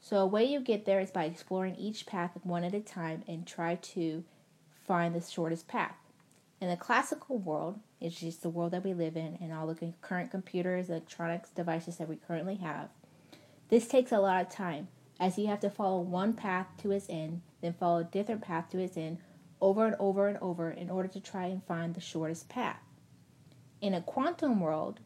[0.00, 3.24] So, a way you get there is by exploring each path one at a time
[3.26, 4.22] and try to
[4.86, 5.96] find the shortest path.
[6.60, 9.92] In the classical world, it's just the world that we live in and all the
[10.00, 12.88] current computers, electronics devices that we currently have.
[13.68, 17.06] This takes a lot of time, as you have to follow one path to its
[17.08, 19.18] end, then follow a different path to its end
[19.60, 22.80] over and over and over in order to try and find the shortest path.
[23.80, 25.00] In a quantum world,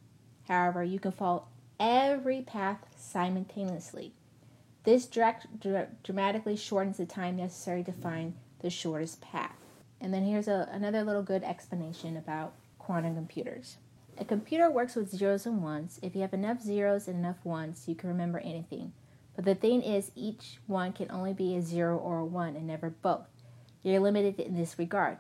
[0.49, 1.47] however, you can follow
[1.79, 4.13] every path simultaneously.
[4.85, 9.58] This dramatically shortens the time necessary to find the shortest path.
[10.01, 13.77] And then here's a, another little good explanation about quantum computers.
[14.19, 15.99] A computer works with zeros and ones.
[16.03, 18.93] If you have enough zeros and enough ones, you can remember anything.
[19.37, 22.67] But the thing is, each one can only be a zero or a one and
[22.67, 23.29] never both.
[23.83, 25.19] You're limited in this regard.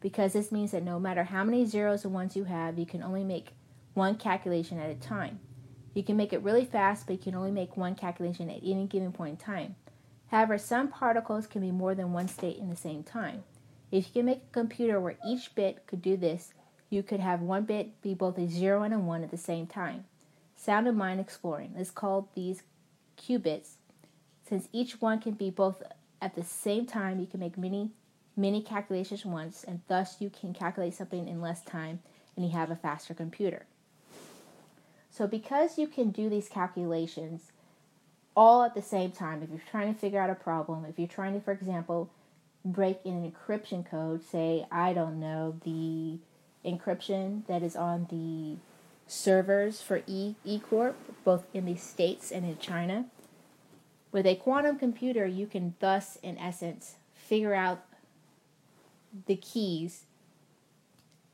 [0.00, 3.02] Because this means that no matter how many zeros and ones you have, you can
[3.02, 3.48] only make
[3.94, 5.40] one calculation at a time.
[5.94, 8.86] You can make it really fast, but you can only make one calculation at any
[8.86, 9.74] given point in time.
[10.28, 13.42] However, some particles can be more than one state in the same time.
[13.90, 16.52] If you can make a computer where each bit could do this,
[16.90, 19.66] you could have one bit be both a 0 and a 1 at the same
[19.66, 20.04] time.
[20.56, 21.72] Sound and mind exploring.
[21.76, 22.62] Let's call these
[23.16, 23.74] qubits.
[24.48, 25.82] Since each one can be both
[26.20, 27.90] at the same time, you can make many,
[28.36, 32.00] many calculations once, and thus you can calculate something in less time
[32.36, 33.66] and you have a faster computer.
[35.10, 37.52] So, because you can do these calculations
[38.36, 41.08] all at the same time, if you're trying to figure out a problem, if you're
[41.08, 42.10] trying to, for example,
[42.64, 46.18] break an encryption code, say, I don't know, the
[46.64, 48.58] encryption that is on the
[49.06, 50.94] servers for e eCorp,
[51.24, 53.06] both in the States and in China.
[54.12, 57.84] With a quantum computer, you can thus, in essence, figure out
[59.26, 60.04] the keys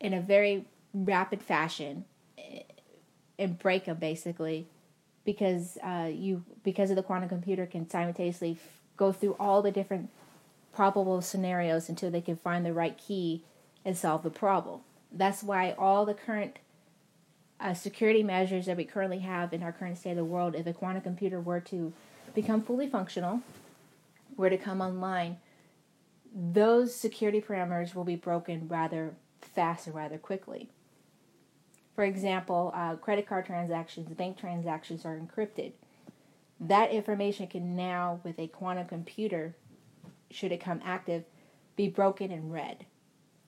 [0.01, 2.05] in a very rapid fashion
[2.39, 2.63] eh,
[3.39, 4.67] and break them basically
[5.25, 9.71] because uh, you because of the quantum computer can simultaneously f- go through all the
[9.71, 10.09] different
[10.77, 13.43] probable scenarios until they can find the right key
[13.83, 14.81] and solve the problem.
[15.11, 16.59] That's why all the current
[17.59, 20.67] uh, security measures that we currently have in our current state of the world, if
[20.67, 21.95] a quantum computer were to
[22.35, 23.41] become fully functional,
[24.37, 25.39] were to come online,
[26.35, 30.69] those security parameters will be broken rather fast and rather quickly.
[31.95, 35.73] For example, uh, credit card transactions, bank transactions are encrypted.
[36.61, 39.55] That information can now, with a quantum computer,
[40.31, 41.25] should it come active,
[41.77, 42.87] be broken and read.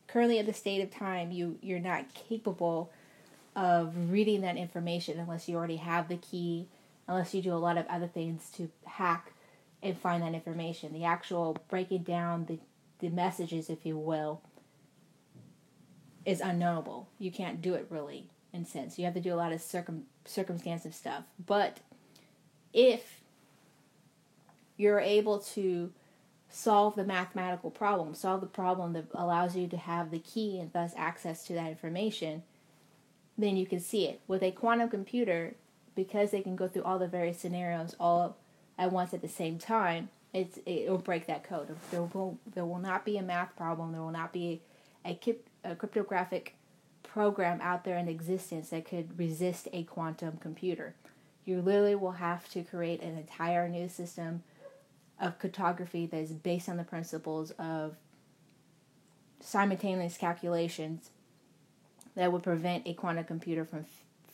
[0.07, 2.91] Currently, at the state of time, you you're not capable
[3.55, 6.69] of reading that information unless you already have the key,
[7.07, 9.33] unless you do a lot of other things to hack
[9.83, 10.93] and find that information.
[10.93, 12.59] The actual breaking down the
[13.01, 14.41] the messages, if you will,
[16.25, 17.09] is unknowable.
[17.19, 18.99] You can't do it really in sense.
[18.99, 21.24] You have to do a lot of circum circumstantive stuff.
[21.45, 21.79] But
[22.72, 23.20] if
[24.76, 25.93] you're able to
[26.51, 30.72] solve the mathematical problem, solve the problem that allows you to have the key and
[30.72, 32.42] thus access to that information,
[33.36, 34.20] then you can see it.
[34.26, 35.55] With a quantum computer,
[35.94, 38.36] because they can go through all the various scenarios all
[38.78, 41.74] at once at the same time, it's it will break that code.
[41.90, 43.92] There will there will not be a math problem.
[43.92, 44.61] There will not be
[45.05, 45.18] a,
[45.64, 46.55] a cryptographic
[47.03, 50.94] program out there in existence that could resist a quantum computer.
[51.44, 54.42] You literally will have to create an entire new system
[55.21, 57.97] of cryptography that is based on the principles of
[59.41, 61.11] simultaneous calculations
[62.14, 63.85] that would prevent a quantum computer from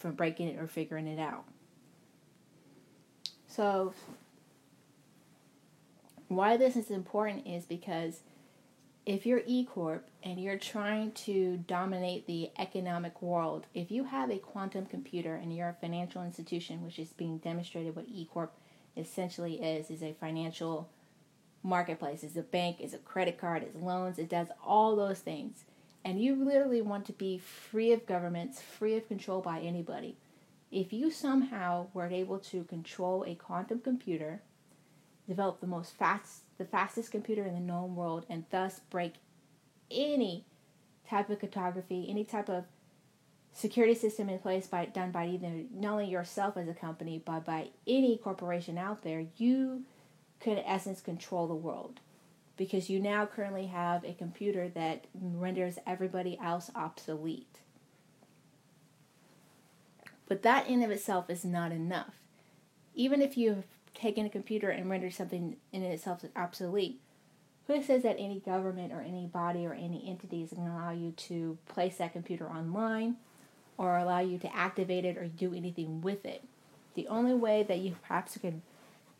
[0.04, 1.44] from breaking it or figuring it out.
[3.46, 3.94] So
[6.28, 8.20] why this is important is because
[9.06, 14.30] if you're E Corp and you're trying to dominate the economic world, if you have
[14.30, 18.52] a quantum computer and you're a financial institution, which is being demonstrated what E Corp
[18.96, 20.88] essentially is, is a financial
[21.62, 25.64] marketplace, is a bank, is a credit card, is loans, it does all those things.
[26.04, 30.16] And you literally want to be free of governments, free of control by anybody.
[30.70, 34.42] If you somehow were able to control a quantum computer,
[35.26, 39.14] develop the most fast the fastest computer in the known world and thus break
[39.90, 40.44] any
[41.08, 42.64] type of cryptography, any type of
[43.54, 47.44] security system in place by done by either not only yourself as a company but
[47.44, 49.84] by any corporation out there, you
[50.40, 52.00] could in essence control the world
[52.56, 57.60] because you now currently have a computer that renders everybody else obsolete.
[60.26, 62.14] But that in of itself is not enough.
[62.94, 67.00] Even if you have taken a computer and rendered something in itself obsolete.
[67.66, 70.90] Who says that any government or any body or any entity is going to allow
[70.90, 73.16] you to place that computer online
[73.76, 76.42] or allow you to activate it or do anything with it?
[76.94, 78.60] The only way that you perhaps could,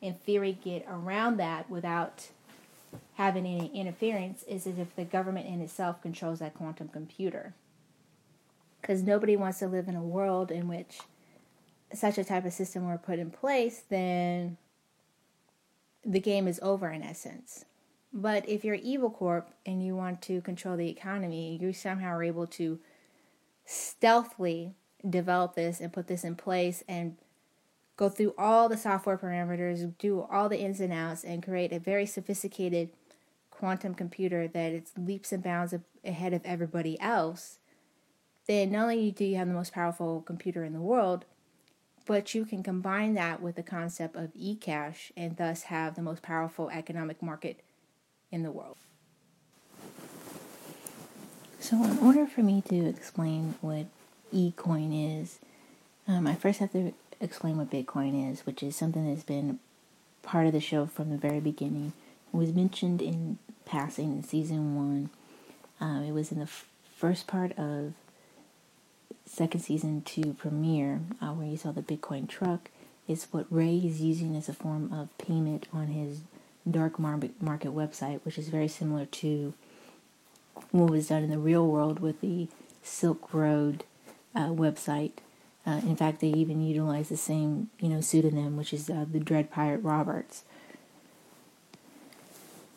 [0.01, 2.29] in theory, get around that without
[3.15, 7.55] having any interference is if the government in itself controls that quantum computer.
[8.81, 11.01] Because nobody wants to live in a world in which
[11.93, 14.57] such a type of system were put in place, then
[16.05, 17.65] the game is over in essence.
[18.13, 22.23] But if you're Evil Corp and you want to control the economy, you somehow are
[22.23, 22.79] able to
[23.65, 24.75] stealthily
[25.09, 27.17] develop this and put this in place and
[27.97, 31.79] go through all the software parameters, do all the ins and outs, and create a
[31.79, 32.91] very sophisticated
[33.51, 37.59] quantum computer that it's leaps and bounds ahead of everybody else,
[38.47, 41.25] then not only do you have the most powerful computer in the world,
[42.07, 46.23] but you can combine that with the concept of e-cash and thus have the most
[46.23, 47.61] powerful economic market
[48.31, 48.77] in the world.
[51.65, 53.87] So, in order for me to explain what
[54.31, 55.39] e-coin is,
[56.07, 56.93] um, I first have to
[57.23, 59.59] explain what Bitcoin is, which is something that's been
[60.23, 61.95] part of the show from the very beginning.
[62.35, 65.09] It was mentioned in passing in season one.
[65.81, 67.95] Um, it was in the f- first part of
[69.25, 72.69] second season to premiere, uh, where you saw the Bitcoin truck,
[73.09, 76.21] It's what Ray is using as a form of payment on his
[76.71, 79.55] dark market website, which is very similar to
[80.71, 82.49] what was done in the real world with the
[82.83, 83.85] Silk Road
[84.35, 85.13] uh, website.
[85.67, 89.21] Uh, in fact, they even utilize the same, you know, pseudonym, which is uh, the
[89.21, 90.45] Dread Pirate Roberts.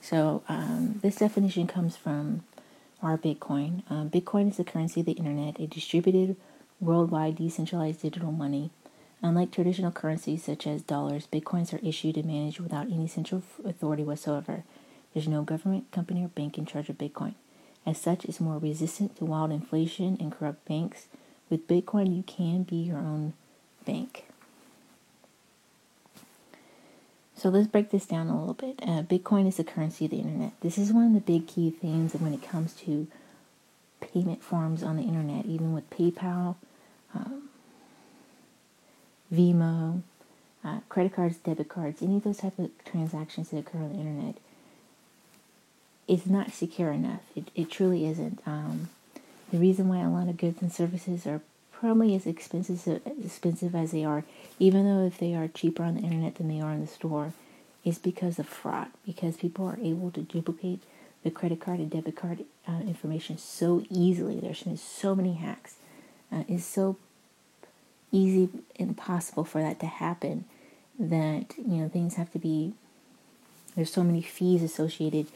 [0.01, 2.43] So um, this definition comes from
[3.03, 3.83] our Bitcoin.
[3.89, 6.37] Uh, Bitcoin is the currency of the internet, a distributed,
[6.79, 8.69] worldwide, decentralized digital money.
[9.21, 14.03] Unlike traditional currencies such as dollars, Bitcoins are issued and managed without any central authority
[14.03, 14.63] whatsoever.
[15.13, 17.33] There's no government, company, or bank in charge of Bitcoin.
[17.87, 21.05] As such, it's more resistant to wild inflation and corrupt banks.
[21.49, 23.31] With Bitcoin, you can be your own
[23.85, 24.25] bank.
[27.33, 28.81] So let's break this down a little bit.
[28.81, 30.51] Uh, Bitcoin is the currency of the internet.
[30.59, 33.07] This is one of the big key themes when it comes to
[34.01, 36.55] payment forms on the internet, even with PayPal,
[37.15, 37.43] um,
[39.33, 40.01] Venmo,
[40.65, 43.99] uh, credit cards, debit cards, any of those type of transactions that occur on the
[43.99, 44.35] internet.
[46.07, 47.21] It's not secure enough.
[47.35, 48.39] It, it truly isn't.
[48.45, 48.89] Um,
[49.51, 51.41] the reason why a lot of goods and services are
[51.71, 54.23] probably as expensive as expensive as they are,
[54.59, 57.33] even though if they are cheaper on the internet than they are in the store,
[57.85, 58.87] is because of fraud.
[59.05, 60.81] Because people are able to duplicate
[61.23, 64.39] the credit card and debit card uh, information so easily.
[64.39, 65.75] There's been so many hacks.
[66.31, 66.97] Uh, it's so
[68.11, 68.49] easy
[68.79, 70.45] and possible for that to happen
[70.99, 72.73] that you know things have to be.
[73.75, 75.27] There's so many fees associated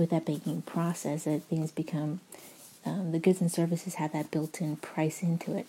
[0.00, 2.20] with that banking process that things become
[2.86, 5.66] um, the goods and services have that built-in price into it.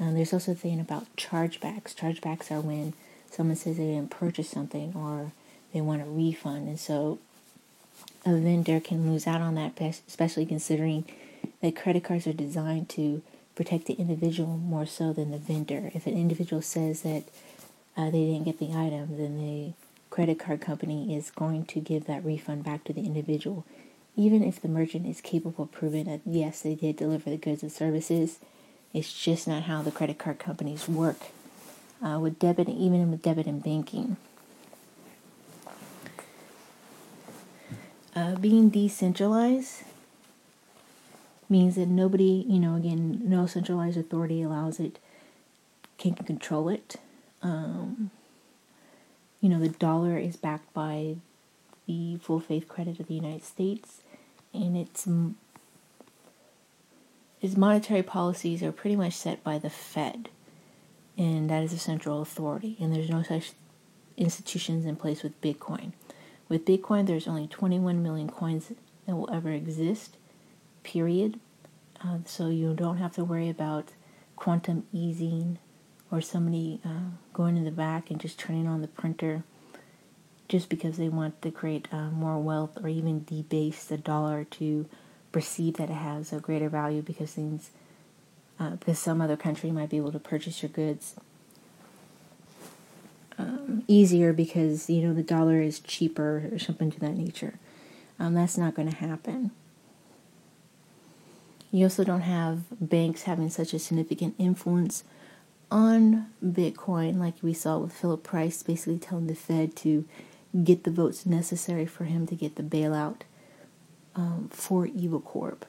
[0.00, 1.94] Um, there's also a thing about chargebacks.
[1.94, 2.94] Chargebacks are when
[3.30, 5.32] someone says they didn't purchase something or
[5.74, 7.18] they want a refund, and so
[8.24, 11.04] a vendor can lose out on that, especially considering
[11.60, 13.22] that credit cards are designed to
[13.54, 15.90] protect the individual more so than the vendor.
[15.94, 17.24] If an individual says that
[17.96, 19.72] uh, they didn't get the item, then the
[20.18, 23.64] credit card company is going to give that refund back to the individual,
[24.16, 27.62] even if the merchant is capable of proving that yes, they did deliver the goods
[27.62, 28.40] and services,
[28.92, 31.18] it's just not how the credit card companies work.
[32.02, 34.16] uh, with debit, even with debit and banking.
[38.14, 39.82] Uh, being decentralized
[41.48, 44.98] means that nobody, you know, again, no centralized authority allows it,
[45.96, 46.96] can control it.
[47.42, 48.10] Um,
[49.40, 51.16] you know, the dollar is backed by
[51.86, 54.02] the full faith credit of the United States,
[54.52, 55.06] and its
[57.40, 60.28] its monetary policies are pretty much set by the Fed,
[61.16, 62.76] and that is a central authority.
[62.80, 63.52] And there's no such
[64.16, 65.92] institutions in place with Bitcoin.
[66.48, 68.72] With Bitcoin, there's only 21 million coins
[69.06, 70.16] that will ever exist,
[70.82, 71.38] period.
[72.02, 73.92] Uh, so you don't have to worry about
[74.36, 75.58] quantum easing
[76.10, 79.42] or somebody uh, going in the back and just turning on the printer
[80.48, 84.86] just because they want to create uh, more wealth or even debase the dollar to
[85.30, 87.70] perceive that it has a greater value because things
[88.58, 91.14] uh, because some other country might be able to purchase your goods
[93.38, 97.54] um, easier because you know the dollar is cheaper or something to that nature.
[98.18, 99.52] Um, that's not going to happen.
[101.70, 105.04] You also don't have banks having such a significant influence
[105.70, 110.06] on Bitcoin, like we saw with Phillip Price basically telling the Fed to
[110.64, 113.20] get the votes necessary for him to get the bailout
[114.14, 115.66] um, for Evil Corp.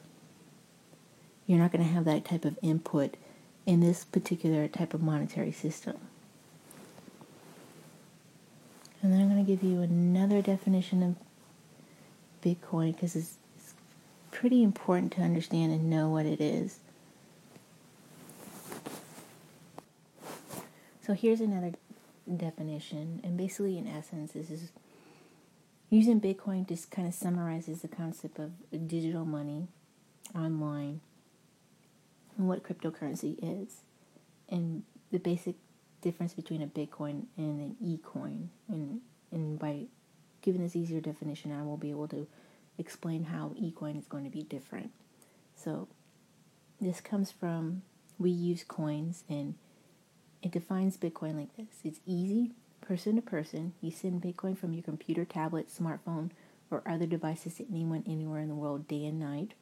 [1.46, 3.16] You're not going to have that type of input
[3.66, 5.98] in this particular type of monetary system.
[9.02, 11.16] And then I'm going to give you another definition of
[12.44, 13.74] Bitcoin because it's, it's
[14.32, 16.80] pretty important to understand and know what it is.
[21.10, 21.72] So here's another
[22.38, 24.72] definition, and basically, in essence, this is
[25.90, 28.52] using Bitcoin just kind of summarizes the concept of
[28.88, 29.70] digital money
[30.36, 31.02] online
[32.38, 33.78] and what cryptocurrency is,
[34.50, 35.56] and the basic
[36.02, 38.52] difference between a Bitcoin and an e-coin.
[38.68, 39.02] And
[39.32, 39.86] and by
[40.44, 42.28] giving this easier definition, I will be able to
[42.78, 44.92] explain how e-coin is going to be different.
[45.56, 45.88] So
[46.80, 47.82] this comes from
[48.20, 49.56] we use coins and
[50.42, 53.74] it defines Bitcoin like this it's easy, person to person.
[53.82, 56.32] You send Bitcoin from your computer, tablet, smartphone,
[56.72, 59.54] or other devices to anyone, anywhere in the world, day and night.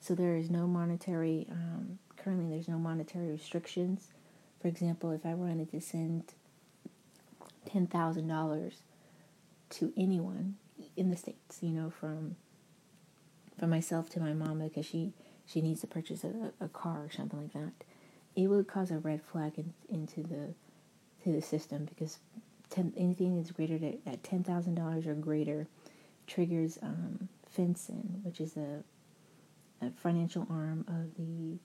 [0.00, 4.08] So there is no monetary, um, currently, there's no monetary restrictions.
[4.60, 6.34] For example, if I wanted to send
[7.70, 8.72] $10,000
[9.70, 10.56] to anyone
[10.96, 12.36] in the States, you know, from
[13.58, 15.12] from myself to my mom because she,
[15.46, 17.72] she needs to purchase a, a car or something like that
[18.34, 20.54] it would cause a red flag in, into the
[21.24, 22.18] to the system because
[22.70, 25.66] ten, anything that's greater to, at ten thousand dollars or greater
[26.26, 28.82] triggers um, FinCEN, which is a,
[29.84, 31.58] a financial arm of the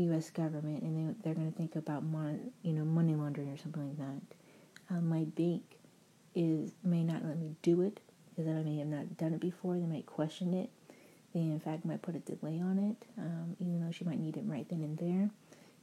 [0.00, 0.30] U.S.
[0.30, 3.88] government, and they, they're going to think about mon, you know money laundering or something
[3.88, 4.94] like that.
[4.94, 5.62] Um, my bank
[6.34, 8.00] is may not let me do it
[8.30, 9.74] because I may have not done it before.
[9.78, 10.70] They might question it
[11.38, 14.36] they, in fact, might put a delay on it, um, even though she might need
[14.36, 15.30] it right then and there.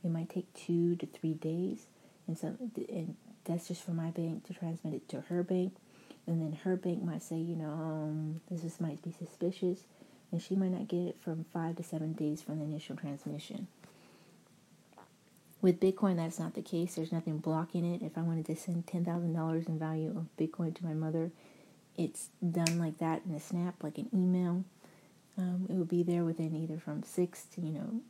[0.04, 1.88] It might take two to three days,
[2.28, 5.76] and so and that's just for my bank to transmit it to her bank,
[6.28, 9.80] and then her bank might say, you know, um, this is, might be suspicious,
[10.32, 13.68] and she might not get it from five to seven days from the initial transmission.
[15.62, 16.96] With Bitcoin, that's not the case.
[16.96, 18.04] There's nothing blocking it.
[18.04, 21.32] If I wanted to send ten thousand dollars in value of Bitcoin to my mother,
[21.98, 24.64] it's done like that in a snap, like an email.
[25.38, 28.02] Um, it will be there within either from six to, you know,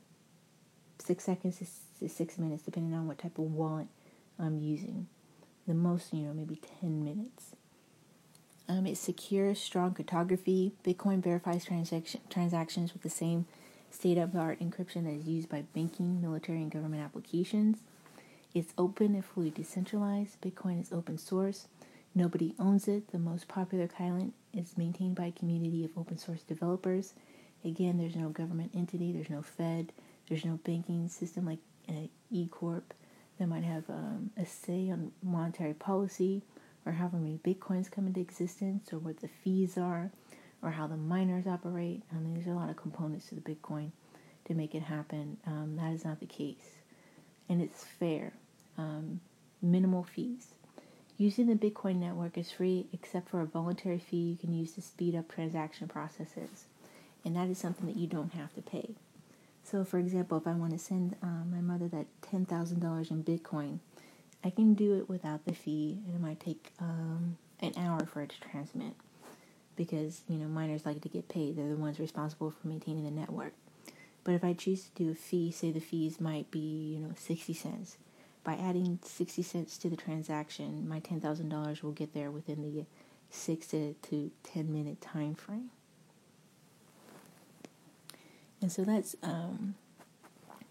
[1.00, 1.62] six seconds
[2.00, 3.88] to six minutes, depending on what type of wallet
[4.40, 5.08] I'm using.
[5.68, 7.56] The most, you know, maybe 10 minutes.
[8.68, 10.74] Um, it's secure, strong cryptography.
[10.84, 13.46] Bitcoin verifies transaction, transactions with the same
[13.92, 17.78] state of the art encryption that is used by banking, military, and government applications.
[18.54, 20.42] It's open and fully decentralized.
[20.42, 21.68] Bitcoin is open source.
[22.14, 23.12] Nobody owns it.
[23.12, 27.14] The most popular client is maintained by a community of open source developers.
[27.64, 29.92] Again, there's no government entity, there's no Fed,
[30.30, 32.94] there's no banking system like uh, E Corp
[33.40, 36.42] that might have um, a say on monetary policy
[36.86, 40.12] or how many bitcoins come into existence or what the fees are
[40.62, 42.02] or how the miners operate.
[42.12, 43.92] I mean, there's a lot of components to the Bitcoin
[44.46, 45.38] to make it happen.
[45.46, 46.80] Um, that is not the case.
[47.48, 48.34] And it's fair.
[48.78, 49.22] Um,
[49.62, 50.55] minimal fees.
[51.18, 54.82] Using the Bitcoin network is free except for a voluntary fee you can use to
[54.82, 56.66] speed up transaction processes.
[57.24, 58.96] And that is something that you don't have to pay.
[59.64, 63.80] So, for example, if I want to send um, my mother that $10,000 in Bitcoin,
[64.44, 68.22] I can do it without the fee, and it might take um, an hour for
[68.22, 68.94] it to transmit
[69.76, 71.56] because you know miners like to get paid.
[71.56, 73.54] They're the ones responsible for maintaining the network.
[74.24, 76.60] But if I choose to do a fee, say the fees might be
[76.94, 77.98] you know 60 cents,
[78.46, 82.86] by adding 60 cents to the transaction, my $10,000 will get there within the
[83.32, 85.72] 6 to, to 10 minute time frame.
[88.62, 89.76] And so that's um,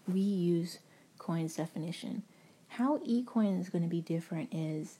[0.07, 0.79] we use
[1.19, 2.23] coin's definition.
[2.69, 4.97] How eCoin is going to be different is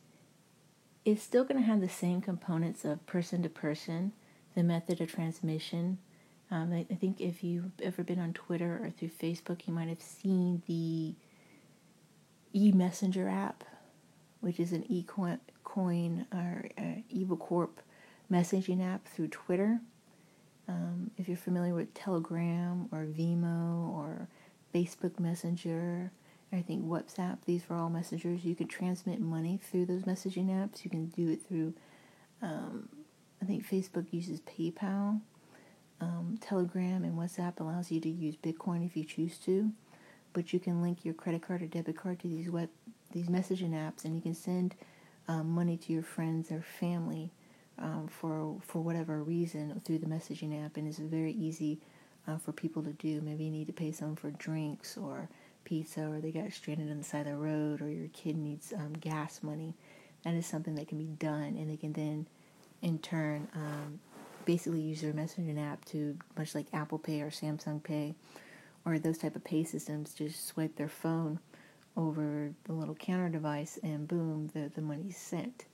[1.03, 4.11] it's still going to have the same components of person to person,
[4.55, 5.97] the method of transmission.
[6.51, 9.89] Um, I, I, think if you've ever been on Twitter or through Facebook, you might
[9.89, 11.15] have seen the
[12.55, 13.65] e Messenger app,
[14.39, 17.81] which is an eCoin coin or uh, Evil Corp
[18.31, 19.81] messaging app through Twitter.
[20.67, 24.29] Um, if you're familiar with Telegram or Venmo or
[24.73, 26.11] Facebook Messenger,
[26.53, 28.45] I think WhatsApp, these are all messengers.
[28.45, 30.85] You can transmit money through those messaging apps.
[30.85, 31.73] You can do it through,
[32.41, 32.87] um,
[33.41, 35.19] I think Facebook uses PayPal.
[35.99, 39.71] Um, Telegram and WhatsApp allows you to use Bitcoin if you choose to,
[40.35, 42.69] but you can link your credit card or debit card to these web
[43.11, 44.75] these messaging apps, and you can send
[45.29, 47.31] um, money to your friends or family
[47.79, 51.79] um, for for whatever reason through the messaging app, and it's very easy
[52.27, 53.21] uh, for people to do.
[53.21, 55.29] Maybe you need to pay someone for drinks or
[55.63, 58.73] pizza, or they got stranded on the side of the road, or your kid needs
[58.73, 59.73] um, gas money.
[60.23, 62.27] That is something that can be done, and they can then,
[62.81, 63.99] in turn, um,
[64.45, 68.15] basically use their messaging app to, much like Apple Pay or Samsung Pay,
[68.85, 71.39] or those type of pay systems, just swipe their phone
[71.97, 75.65] over the little counter device, and boom, the the money's sent.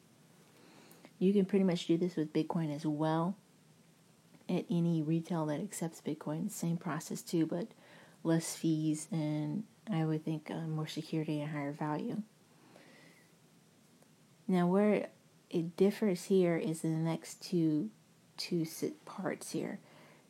[1.19, 3.35] You can pretty much do this with Bitcoin as well.
[4.49, 7.67] At any retail that accepts Bitcoin, same process too, but
[8.23, 12.21] less fees and I would think uh, more security and higher value.
[14.47, 15.07] Now, where
[15.49, 17.89] it differs here is in the next two
[18.37, 18.65] two
[19.05, 19.79] parts here.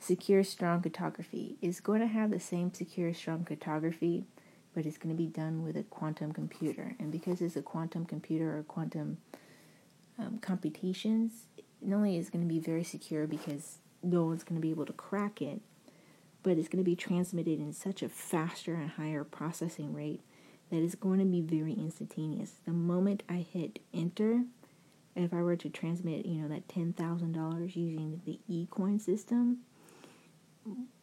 [0.01, 4.25] Secure strong cryptography is going to have the same secure strong cryptography,
[4.73, 6.95] but it's going to be done with a quantum computer.
[6.97, 9.19] And because it's a quantum computer or quantum
[10.17, 11.45] um, computations,
[11.83, 14.87] not only is going to be very secure because no one's going to be able
[14.87, 15.61] to crack it,
[16.41, 20.21] but it's going to be transmitted in such a faster and higher processing rate
[20.71, 22.53] that it's going to be very instantaneous.
[22.65, 24.45] The moment I hit enter,
[25.15, 29.59] if I were to transmit, you know, that $10,000 using the eCoin system,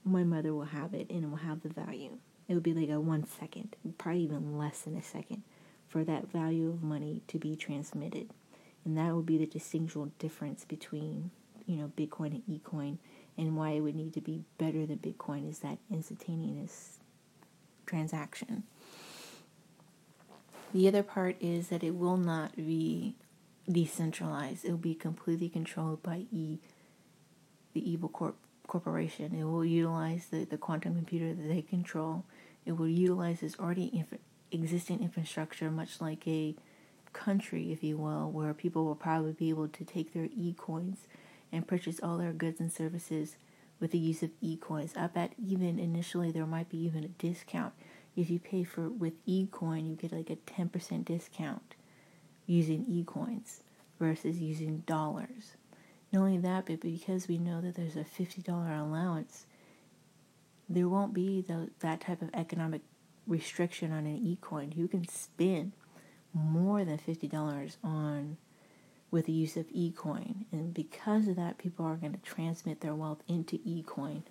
[0.05, 2.19] my mother will have it and it will have the value.
[2.49, 5.43] It would be like a one second, probably even less than a second,
[5.87, 8.31] for that value of money to be transmitted
[8.89, 11.31] and that would be the distinctual difference between
[11.67, 12.97] you know Bitcoin and eCoin,
[13.37, 16.99] and why it would need to be better than Bitcoin is that instantaneous
[17.85, 18.65] transaction.
[20.73, 23.15] The other part is that it will not be
[23.71, 24.65] decentralized.
[24.65, 26.59] It will be completely controlled by E,
[27.75, 28.37] the evil corp
[28.69, 29.35] corporation.
[29.35, 32.25] It will utilize the, the quantum computer that they control.
[32.65, 34.21] It will utilize this already inf-
[34.53, 36.55] existing infrastructure, much like a
[37.13, 41.09] country, if you will, where people will probably be able to take their e coins
[41.51, 43.37] and purchase all their goods and services
[43.81, 44.93] with the use of e coins.
[44.97, 47.73] I bet even initially there might be even a discount.
[48.17, 51.75] If you pay for with e coin, you get like a 10% discount
[52.47, 53.61] using e coins
[53.99, 55.57] versus using dollars.
[56.13, 59.45] Not only that, but because we know that there's a $50 allowance,
[60.69, 62.81] there won't be the, that type of economic
[63.27, 64.73] restriction on an e coin.
[64.75, 65.73] You can spend
[66.33, 68.37] more than $50 on
[69.11, 70.45] with the use of ecoin.
[70.53, 74.23] And because of that people are going to transmit their wealth into ecoin.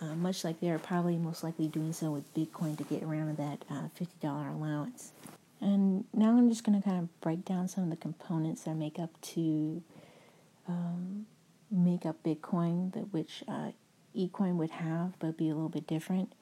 [0.00, 3.36] Uh, much like they are probably most likely doing so with bitcoin to get around
[3.36, 5.12] that uh, $50 allowance.
[5.60, 8.74] And now i'm just going to kind of break down some of the components that
[8.74, 9.82] make up to
[10.68, 11.26] um,
[11.70, 13.70] make up bitcoin that which uh,
[14.16, 16.32] ecoin would have but be a little bit different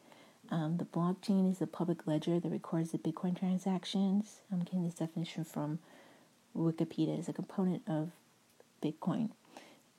[0.52, 4.42] um, the blockchain is the public ledger that records the Bitcoin transactions.
[4.52, 5.78] I'm getting this definition from
[6.54, 8.10] Wikipedia as a component of
[8.82, 9.30] Bitcoin.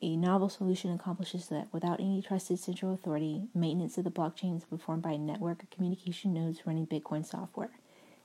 [0.04, 4.64] A novel solution accomplishes that without any trusted central authority, maintenance of the blockchain is
[4.64, 7.72] performed by a network of communication nodes running Bitcoin software.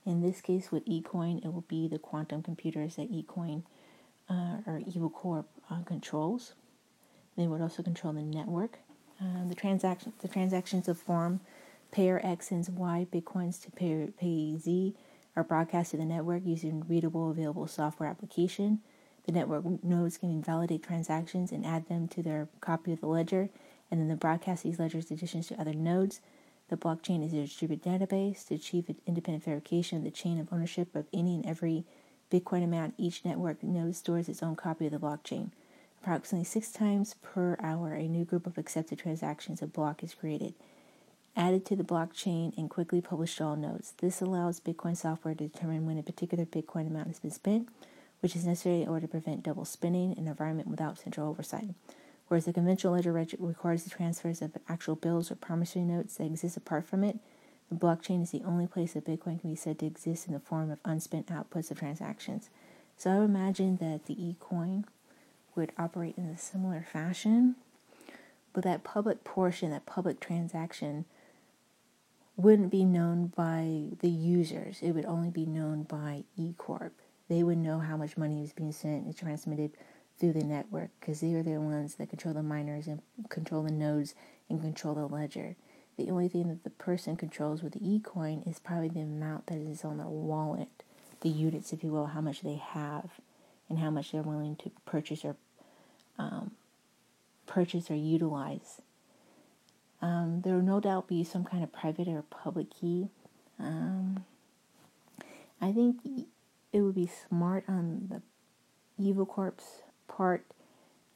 [0.04, 3.62] In this case, with eCoin, it will be the quantum computers that eCoin
[4.28, 6.54] uh, or Evil Corp uh, controls.
[7.36, 8.78] They would also control the network.
[9.20, 11.40] Uh, the transaction, the transactions of form
[11.90, 14.94] Payer X sends Y bitcoins to pay Z
[15.34, 18.80] are broadcast to the network using readable available software application.
[19.24, 23.48] The network nodes can validate transactions and add them to their copy of the ledger,
[23.90, 26.20] and then the broadcast these ledgers additions to other nodes.
[26.68, 30.94] The blockchain is a distributed database to achieve independent verification of the chain of ownership
[30.94, 31.84] of any and every
[32.30, 32.94] Bitcoin amount.
[32.98, 35.50] Each network node stores its own copy of the blockchain.
[36.02, 40.54] Approximately six times per hour, a new group of accepted transactions of block is created.
[41.38, 43.94] added to the blockchain and quickly published to all nodes.
[43.98, 47.68] This allows Bitcoin software to determine when a particular Bitcoin amount has been spent,
[48.20, 51.74] which is necessary in order to prevent double spending in an environment without central oversight.
[52.26, 56.56] Whereas the conventional ledger requires the transfers of actual bills or promissory notes that exist
[56.56, 57.18] apart from it,
[57.70, 60.40] the blockchain is the only place that Bitcoin can be said to exist in the
[60.40, 62.50] form of unspent outputs of transactions.
[62.96, 64.84] So I would imagine that the eCoin
[65.54, 67.56] would operate in a similar fashion,
[68.52, 71.04] but that public portion, that public transaction,
[72.36, 74.78] wouldn't be known by the users.
[74.80, 76.92] It would only be known by eCorp.
[77.28, 79.72] They would know how much money was being sent and transmitted
[80.18, 83.72] through the network because they are the ones that control the miners and control the
[83.72, 84.14] nodes
[84.48, 85.56] and control the ledger.
[85.98, 89.58] The only thing that the person controls with the eCoin is probably the amount that
[89.58, 90.68] is on their wallet,
[91.22, 93.10] the units, if you will, how much they have,
[93.68, 95.34] and how much they're willing to purchase or
[96.16, 96.52] um,
[97.46, 98.80] purchase or utilize.
[100.00, 103.08] Um, there will no doubt be some kind of private or public key.
[103.58, 104.24] Um,
[105.60, 105.96] I think
[106.72, 108.22] it would be smart on the
[109.04, 110.44] Evil Corp's part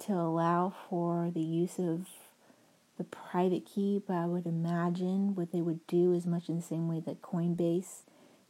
[0.01, 2.09] to allow for the use of
[3.03, 6.63] the private key, but I would imagine what they would do is much in the
[6.63, 8.03] same way that Coinbase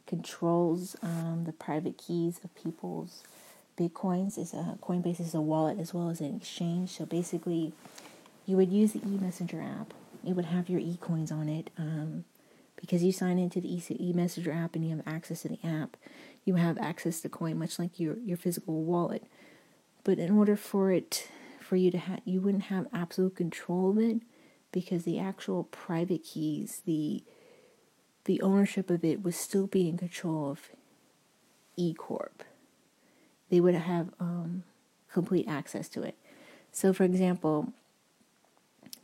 [0.05, 3.23] controls um, the private keys of people's
[3.75, 4.37] bitcoins.
[4.37, 6.91] Is a Coinbase is a wallet as well as an exchange.
[6.91, 7.73] So basically,
[8.45, 9.91] you would use the e-messenger app.
[10.23, 12.23] It would have your e-coins on it um,
[12.75, 15.97] because you sign into the e-messenger app and you have access to the app.
[16.45, 19.23] You have access to coin, much like your your physical wallet.
[20.03, 21.27] But in order for it
[21.59, 24.21] for you to have, you wouldn't have absolute control of it
[24.73, 27.23] because the actual private keys, the
[28.25, 30.71] the ownership of it would still be in control of
[31.77, 32.43] E Corp.
[33.49, 34.63] They would have um,
[35.11, 36.15] complete access to it.
[36.71, 37.73] So, for example,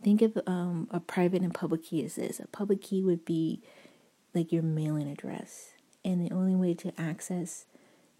[0.03, 2.39] think of um, a private and public key as this.
[2.39, 3.61] A public key would be
[4.33, 5.69] like your mailing address,
[6.03, 7.65] and the only way to access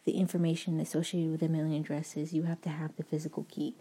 [0.06, 3.76] the information associated with the mailing address is you have to have the physical key.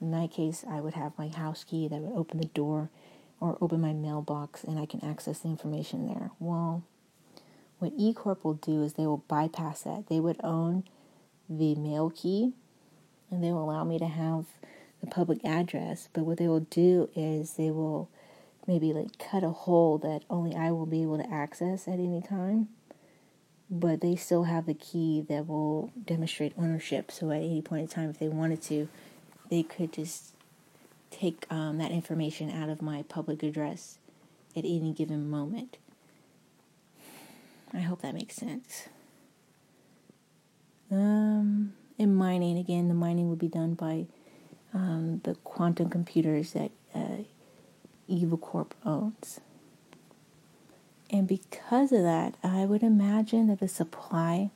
[0.00, 2.90] In my case, I would have my house key that would open the door
[3.40, 6.30] or open my mailbox and I can access the information there.
[6.38, 6.82] Well,
[7.78, 10.06] what eCorp will do is they will bypass that.
[10.08, 10.84] They would own
[11.48, 12.52] the mail key
[13.30, 14.46] and they will allow me to have
[15.00, 18.08] the public address, but what they will do is they will
[18.66, 22.22] maybe like cut a hole that only I will be able to access at any
[22.22, 22.68] time.
[23.70, 27.10] But they still have the key that will demonstrate ownership.
[27.10, 28.88] So at any point in time, if they wanted to,
[29.50, 30.33] they could just
[31.14, 33.98] take um, that information out of my public address
[34.56, 35.78] at any given moment.
[37.72, 38.88] I hope that makes sense.
[40.90, 44.06] Um, in mining, again, the mining would be done by
[44.72, 47.22] um, the quantum computers that uh,
[48.06, 49.40] Evil Corp owns.
[51.10, 54.50] And because of that, I would imagine that the supply,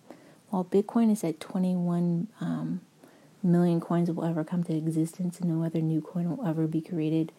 [0.51, 2.81] while Bitcoin is at 21 um,
[3.43, 6.81] million coins will ever come to existence and no other new coin will ever be
[6.81, 7.33] created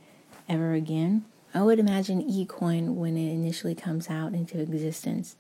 [0.48, 1.26] ever again.
[1.54, 5.36] I would imagine eCoin when it initially comes out into existence,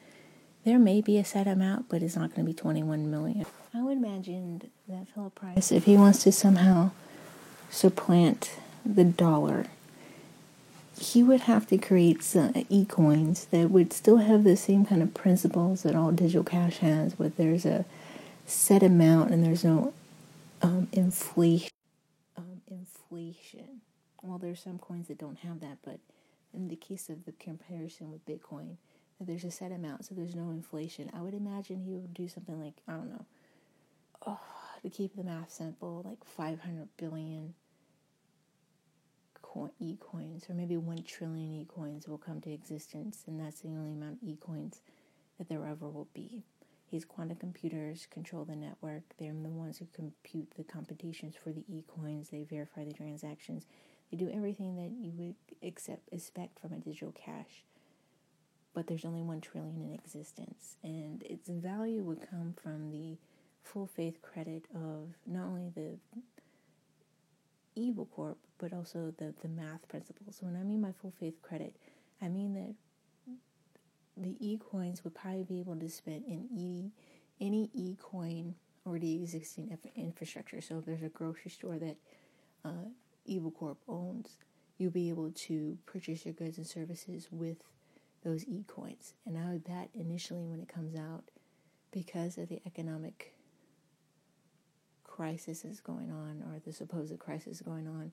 [0.65, 3.45] there may be a set amount, but it's not going to be 21 million.
[3.73, 6.91] I would imagine that Phillip Price, if he wants to somehow
[7.69, 8.51] supplant
[8.85, 9.67] the dollar,
[10.99, 15.13] he would have to create some e-coins that would still have the same kind of
[15.13, 17.85] principles that all digital cash has, but there's a
[18.45, 19.93] set amount and there's no
[20.61, 21.69] um, inflation.
[22.37, 23.81] Um, inflation.
[24.23, 25.99] Well, there's some coins that don't have that, but
[26.53, 28.77] in the case of the comparison with Bitcoin,
[29.21, 31.11] there's a set amount, so there's no inflation.
[31.15, 33.25] I would imagine he would do something like I don't know.
[34.25, 34.39] Oh,
[34.83, 37.53] to keep the math simple, like 500 billion
[39.41, 43.93] coin, e-coins, or maybe one trillion e-coins will come to existence, and that's the only
[43.93, 44.81] amount of e-coins
[45.37, 46.43] that there ever will be.
[46.89, 49.03] His quantum computers control the network.
[49.17, 52.29] They're the ones who compute the computations for the e-coins.
[52.29, 53.67] They verify the transactions.
[54.09, 57.63] They do everything that you would accept, expect from a digital cash.
[58.73, 63.17] But there's only one trillion in existence, and its value would come from the
[63.63, 65.97] full faith credit of not only the
[67.75, 70.37] evil corp, but also the the math principles.
[70.41, 71.75] When I mean my full faith credit,
[72.21, 72.73] I mean that
[74.23, 76.91] the e-coins would probably be able to spend in e,
[77.41, 78.55] any e-coin
[78.85, 80.61] or the existing infrastructure.
[80.61, 81.97] So if there's a grocery store that
[82.65, 82.89] uh,
[83.25, 84.37] Evil Corp owns,
[84.77, 87.57] you'll be able to purchase your goods and services with
[88.23, 89.13] those e-coins.
[89.25, 91.23] And I would bet initially when it comes out,
[91.91, 93.33] because of the economic
[95.03, 98.11] crisis is going on, or the supposed crisis going on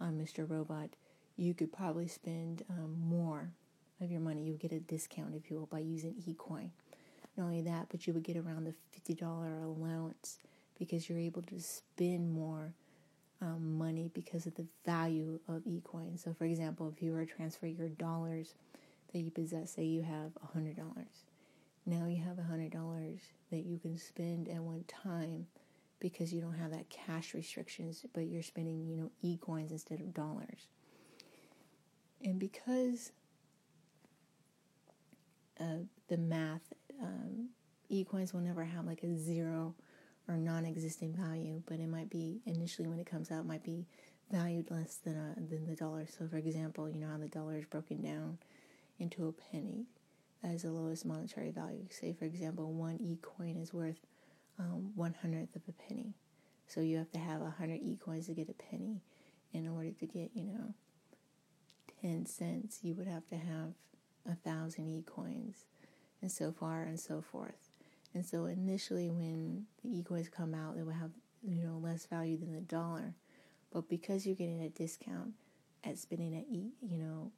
[0.00, 0.48] on Mr.
[0.48, 0.90] Robot,
[1.36, 3.50] you could probably spend um, more
[4.00, 4.42] of your money.
[4.42, 6.70] You would get a discount, if you will, by using eCoin.
[7.36, 8.74] Not only that, but you would get around the
[9.14, 10.38] $50 allowance
[10.78, 12.72] because you're able to spend more
[13.40, 16.18] um, money because of the value of eCoin.
[16.18, 18.54] So, for example, if you were to transfer your dollars
[19.12, 20.76] that you possess, say you have $100,
[21.86, 23.18] now you have $100
[23.50, 25.46] that you can spend at one time
[26.00, 30.12] because you don't have that cash restrictions, but you're spending, you know, e-coins instead of
[30.14, 30.68] dollars.
[32.22, 33.12] And because
[35.60, 37.48] uh, the math, um,
[37.88, 39.74] e-coins will never have like a zero
[40.28, 43.86] or non-existing value, but it might be initially when it comes out, might be
[44.30, 46.06] valued less than a, than the dollar.
[46.06, 48.38] So, for example, you know how the dollar is broken down
[48.98, 49.84] into a penny
[50.42, 51.86] as the lowest monetary value.
[51.90, 54.00] Say, for example, one e coin is worth
[54.58, 56.14] um, one hundredth of a penny.
[56.66, 59.02] So you have to have a hundred e coins to get a penny.
[59.52, 60.74] In order to get, you know,
[62.00, 63.74] ten cents, you would have to have
[64.30, 65.64] a thousand e coins,
[66.22, 67.70] and so far and so forth.
[68.14, 71.10] And so initially, when the e coins come out, they will have
[71.42, 73.14] you know less value than the dollar,
[73.72, 75.32] but because you're getting a discount
[75.82, 77.30] at spending at e, you know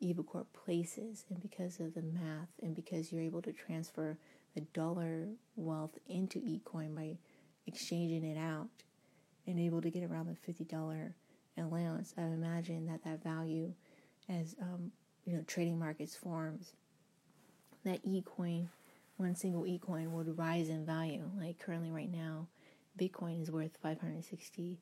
[0.00, 4.18] Evil Corp places, and because of the math, and because you're able to transfer
[4.54, 7.16] the dollar wealth into eCoin by
[7.66, 8.68] exchanging it out,
[9.46, 11.12] and able to get around the $50
[11.56, 13.72] allowance, I imagine that that value,
[14.28, 14.90] as um,
[15.24, 16.72] you know, trading markets forms,
[17.84, 18.68] that eCoin,
[19.16, 21.30] one single eCoin would rise in value.
[21.38, 22.46] Like currently, right now,
[22.98, 24.76] Bitcoin is worth $560,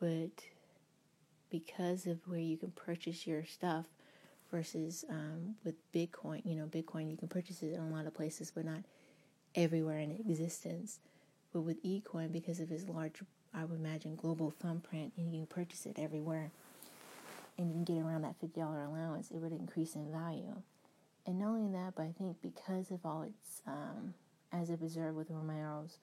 [0.00, 0.44] but
[1.50, 3.86] because of where you can purchase your stuff
[4.50, 6.42] versus um, with Bitcoin.
[6.44, 8.80] You know, Bitcoin, you can purchase it in a lot of places, but not
[9.54, 11.00] everywhere in existence.
[11.52, 15.46] But with eCoin, because of its large, I would imagine, global thumbprint, and you can
[15.46, 16.50] purchase it everywhere,
[17.58, 20.56] and you get around that $50 allowance, it would increase in value.
[21.26, 24.14] And not only that, but I think because of all its, um,
[24.52, 25.98] as it observed with Romero's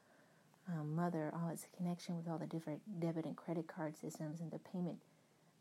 [0.67, 4.51] um, mother, all its connection with all the different debit and credit card systems and
[4.51, 4.97] the payment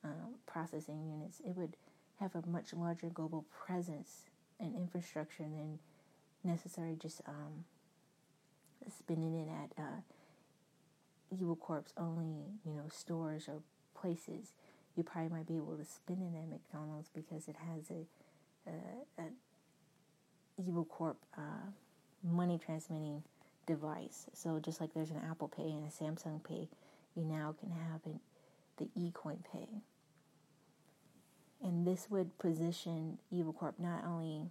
[0.04, 1.76] um, processing units, it would
[2.20, 4.26] have a much larger global presence
[4.60, 5.78] and infrastructure than
[6.44, 7.64] necessary just um,
[8.96, 10.00] spending it at uh,
[11.30, 13.60] Evil Corp's only, you know, stores or
[13.94, 14.52] places.
[14.98, 18.04] You probably might be able to spend it at McDonald's because it has a,
[18.68, 19.28] a, a
[21.36, 21.40] uh,
[22.24, 23.22] money transmitting
[23.64, 24.26] device.
[24.34, 26.68] So just like there's an Apple Pay and a Samsung Pay,
[27.14, 28.18] you now can have an
[28.78, 29.68] the eCoin Pay.
[31.62, 34.46] And this would position Evil Corp not only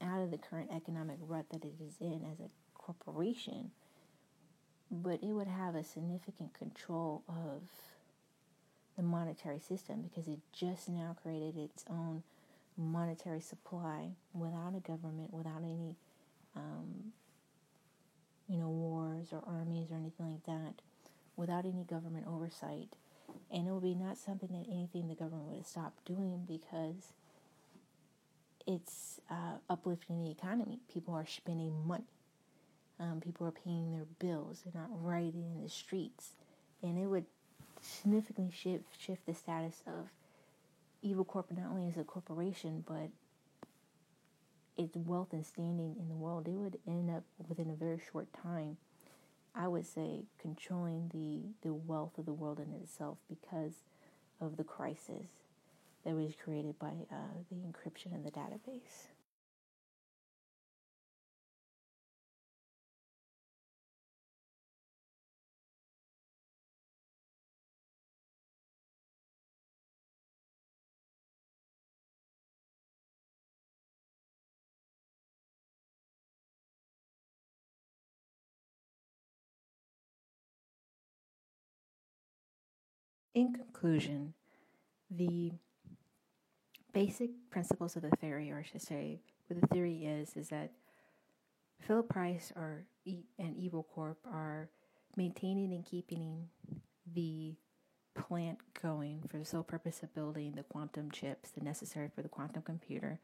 [0.00, 3.70] out of the current economic rut that it is in as a corporation,
[4.90, 7.62] but it would have a significant control of
[8.96, 12.22] the monetary system because it just now created its own
[12.76, 15.96] monetary supply without a government, without any,
[16.56, 17.12] um,
[18.48, 20.74] you know, wars or armies or anything like that,
[21.36, 22.88] without any government oversight
[23.50, 27.12] and it would be not something that anything the government would stop doing because
[28.66, 30.78] it's uh, uplifting the economy.
[30.92, 32.04] People are spending money.
[32.98, 34.62] Um, people are paying their bills.
[34.64, 36.30] They're not rioting in the streets,
[36.82, 37.26] and it would
[37.84, 40.08] significantly shift shift the status of
[41.02, 43.10] Evil Corp not only as a corporation but
[44.76, 46.48] its wealth and standing in the world.
[46.48, 48.76] It would end up within a very short time
[49.54, 53.74] I would say, controlling the, the wealth of the world in itself because
[54.40, 55.28] of the crisis
[56.04, 59.13] that was created by uh, the encryption in the database.
[83.34, 84.34] In conclusion,
[85.10, 85.52] the
[86.92, 90.70] basic principles of the theory, or I should say, what the theory is, is that
[91.80, 94.68] Phillip Price or e- and Evil Corp are
[95.16, 96.48] maintaining and keeping
[97.12, 97.54] the
[98.14, 102.28] plant going for the sole purpose of building the quantum chips that necessary for the
[102.28, 103.18] quantum computer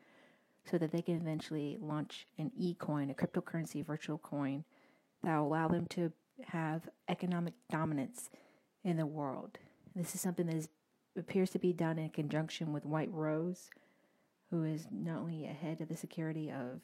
[0.65, 4.65] so that they can eventually launch an e-coin, a cryptocurrency virtual coin
[5.23, 6.13] that will allow them to
[6.47, 8.31] have economic dominance
[8.85, 9.59] in the world.
[10.01, 10.71] This is something that is,
[11.15, 13.69] appears to be done in conjunction with White Rose,
[14.51, 16.81] who is not only a head of the security of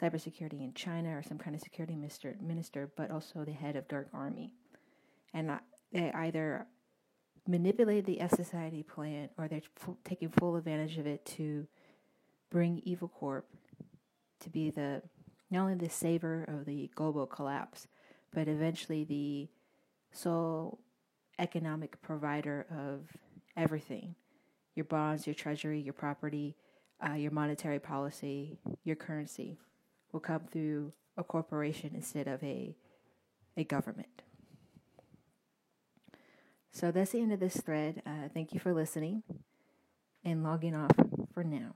[0.00, 3.88] cybersecurity in China or some kind of security minister, minister but also the head of
[3.88, 4.54] Dark Army.
[5.34, 5.50] And
[5.92, 6.68] they either
[7.48, 11.66] manipulate the F Society plan or they're f- taking full advantage of it to
[12.48, 13.48] bring Evil Corp
[14.38, 15.02] to be the
[15.50, 17.88] not only the saver of the global collapse,
[18.32, 19.48] but eventually the
[20.12, 20.78] sole
[21.42, 23.00] economic provider of
[23.56, 24.14] everything
[24.74, 26.56] your bonds, your treasury, your property,
[27.06, 29.58] uh, your monetary policy, your currency
[30.12, 32.74] will come through a corporation instead of a,
[33.56, 34.22] a government.
[36.70, 38.00] So that's the end of this thread.
[38.06, 39.22] Uh, thank you for listening
[40.24, 40.92] and logging off
[41.34, 41.74] for now.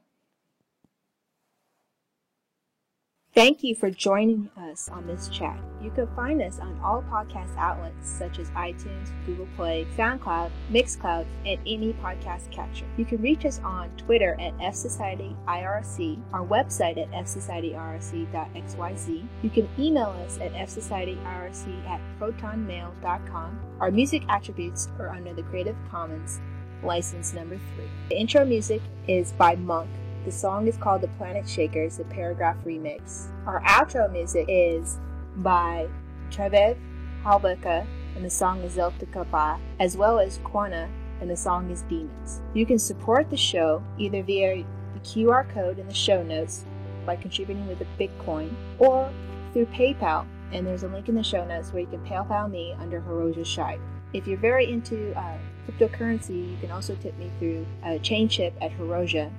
[3.36, 5.58] Thank you for joining us on this chat.
[5.82, 11.26] You can find us on all podcast outlets such as iTunes, Google Play, SoundCloud, Mixcloud,
[11.44, 12.86] and any podcast catcher.
[12.96, 19.24] You can reach us on Twitter at FSocietyIRC, our website at fsocietyirc.xyz.
[19.42, 23.60] You can email us at fsocietyirc at protonmail.com.
[23.80, 26.40] Our music attributes are under the Creative Commons
[26.82, 27.84] license number 3.
[28.08, 29.90] The intro music is by Monk
[30.26, 33.28] the song is called The Planet Shakers, the Paragraph Remix.
[33.46, 34.98] Our outro music is
[35.36, 35.88] by
[36.32, 36.76] Trevev
[37.22, 42.40] Halbeka, and the song is Zeltikapa, as well as Quana, and the song is Demons.
[42.54, 44.64] You can support the show either via
[44.94, 46.64] the QR code in the show notes
[47.06, 49.08] by contributing with a Bitcoin or
[49.52, 52.74] through PayPal, and there's a link in the show notes where you can PayPal me
[52.80, 53.80] under Hiroja Shibe.
[54.12, 58.72] If you're very into uh, cryptocurrency, you can also tip me through uh, ChangeTip at
[58.72, 59.30] Hiroja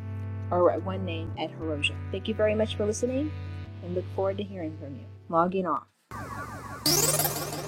[0.52, 1.96] or at one name at Hiroja.
[2.12, 3.32] Thank you very much for listening
[3.84, 5.06] and look forward to hearing from you.
[5.30, 5.88] Logging off.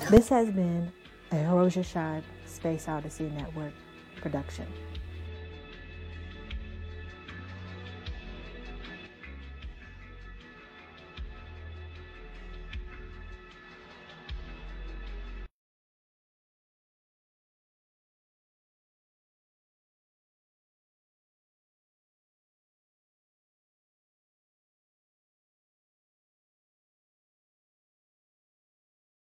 [0.09, 0.91] This has been
[1.32, 3.73] a Hiroja Shibe Space Odyssey Network
[4.21, 4.65] production.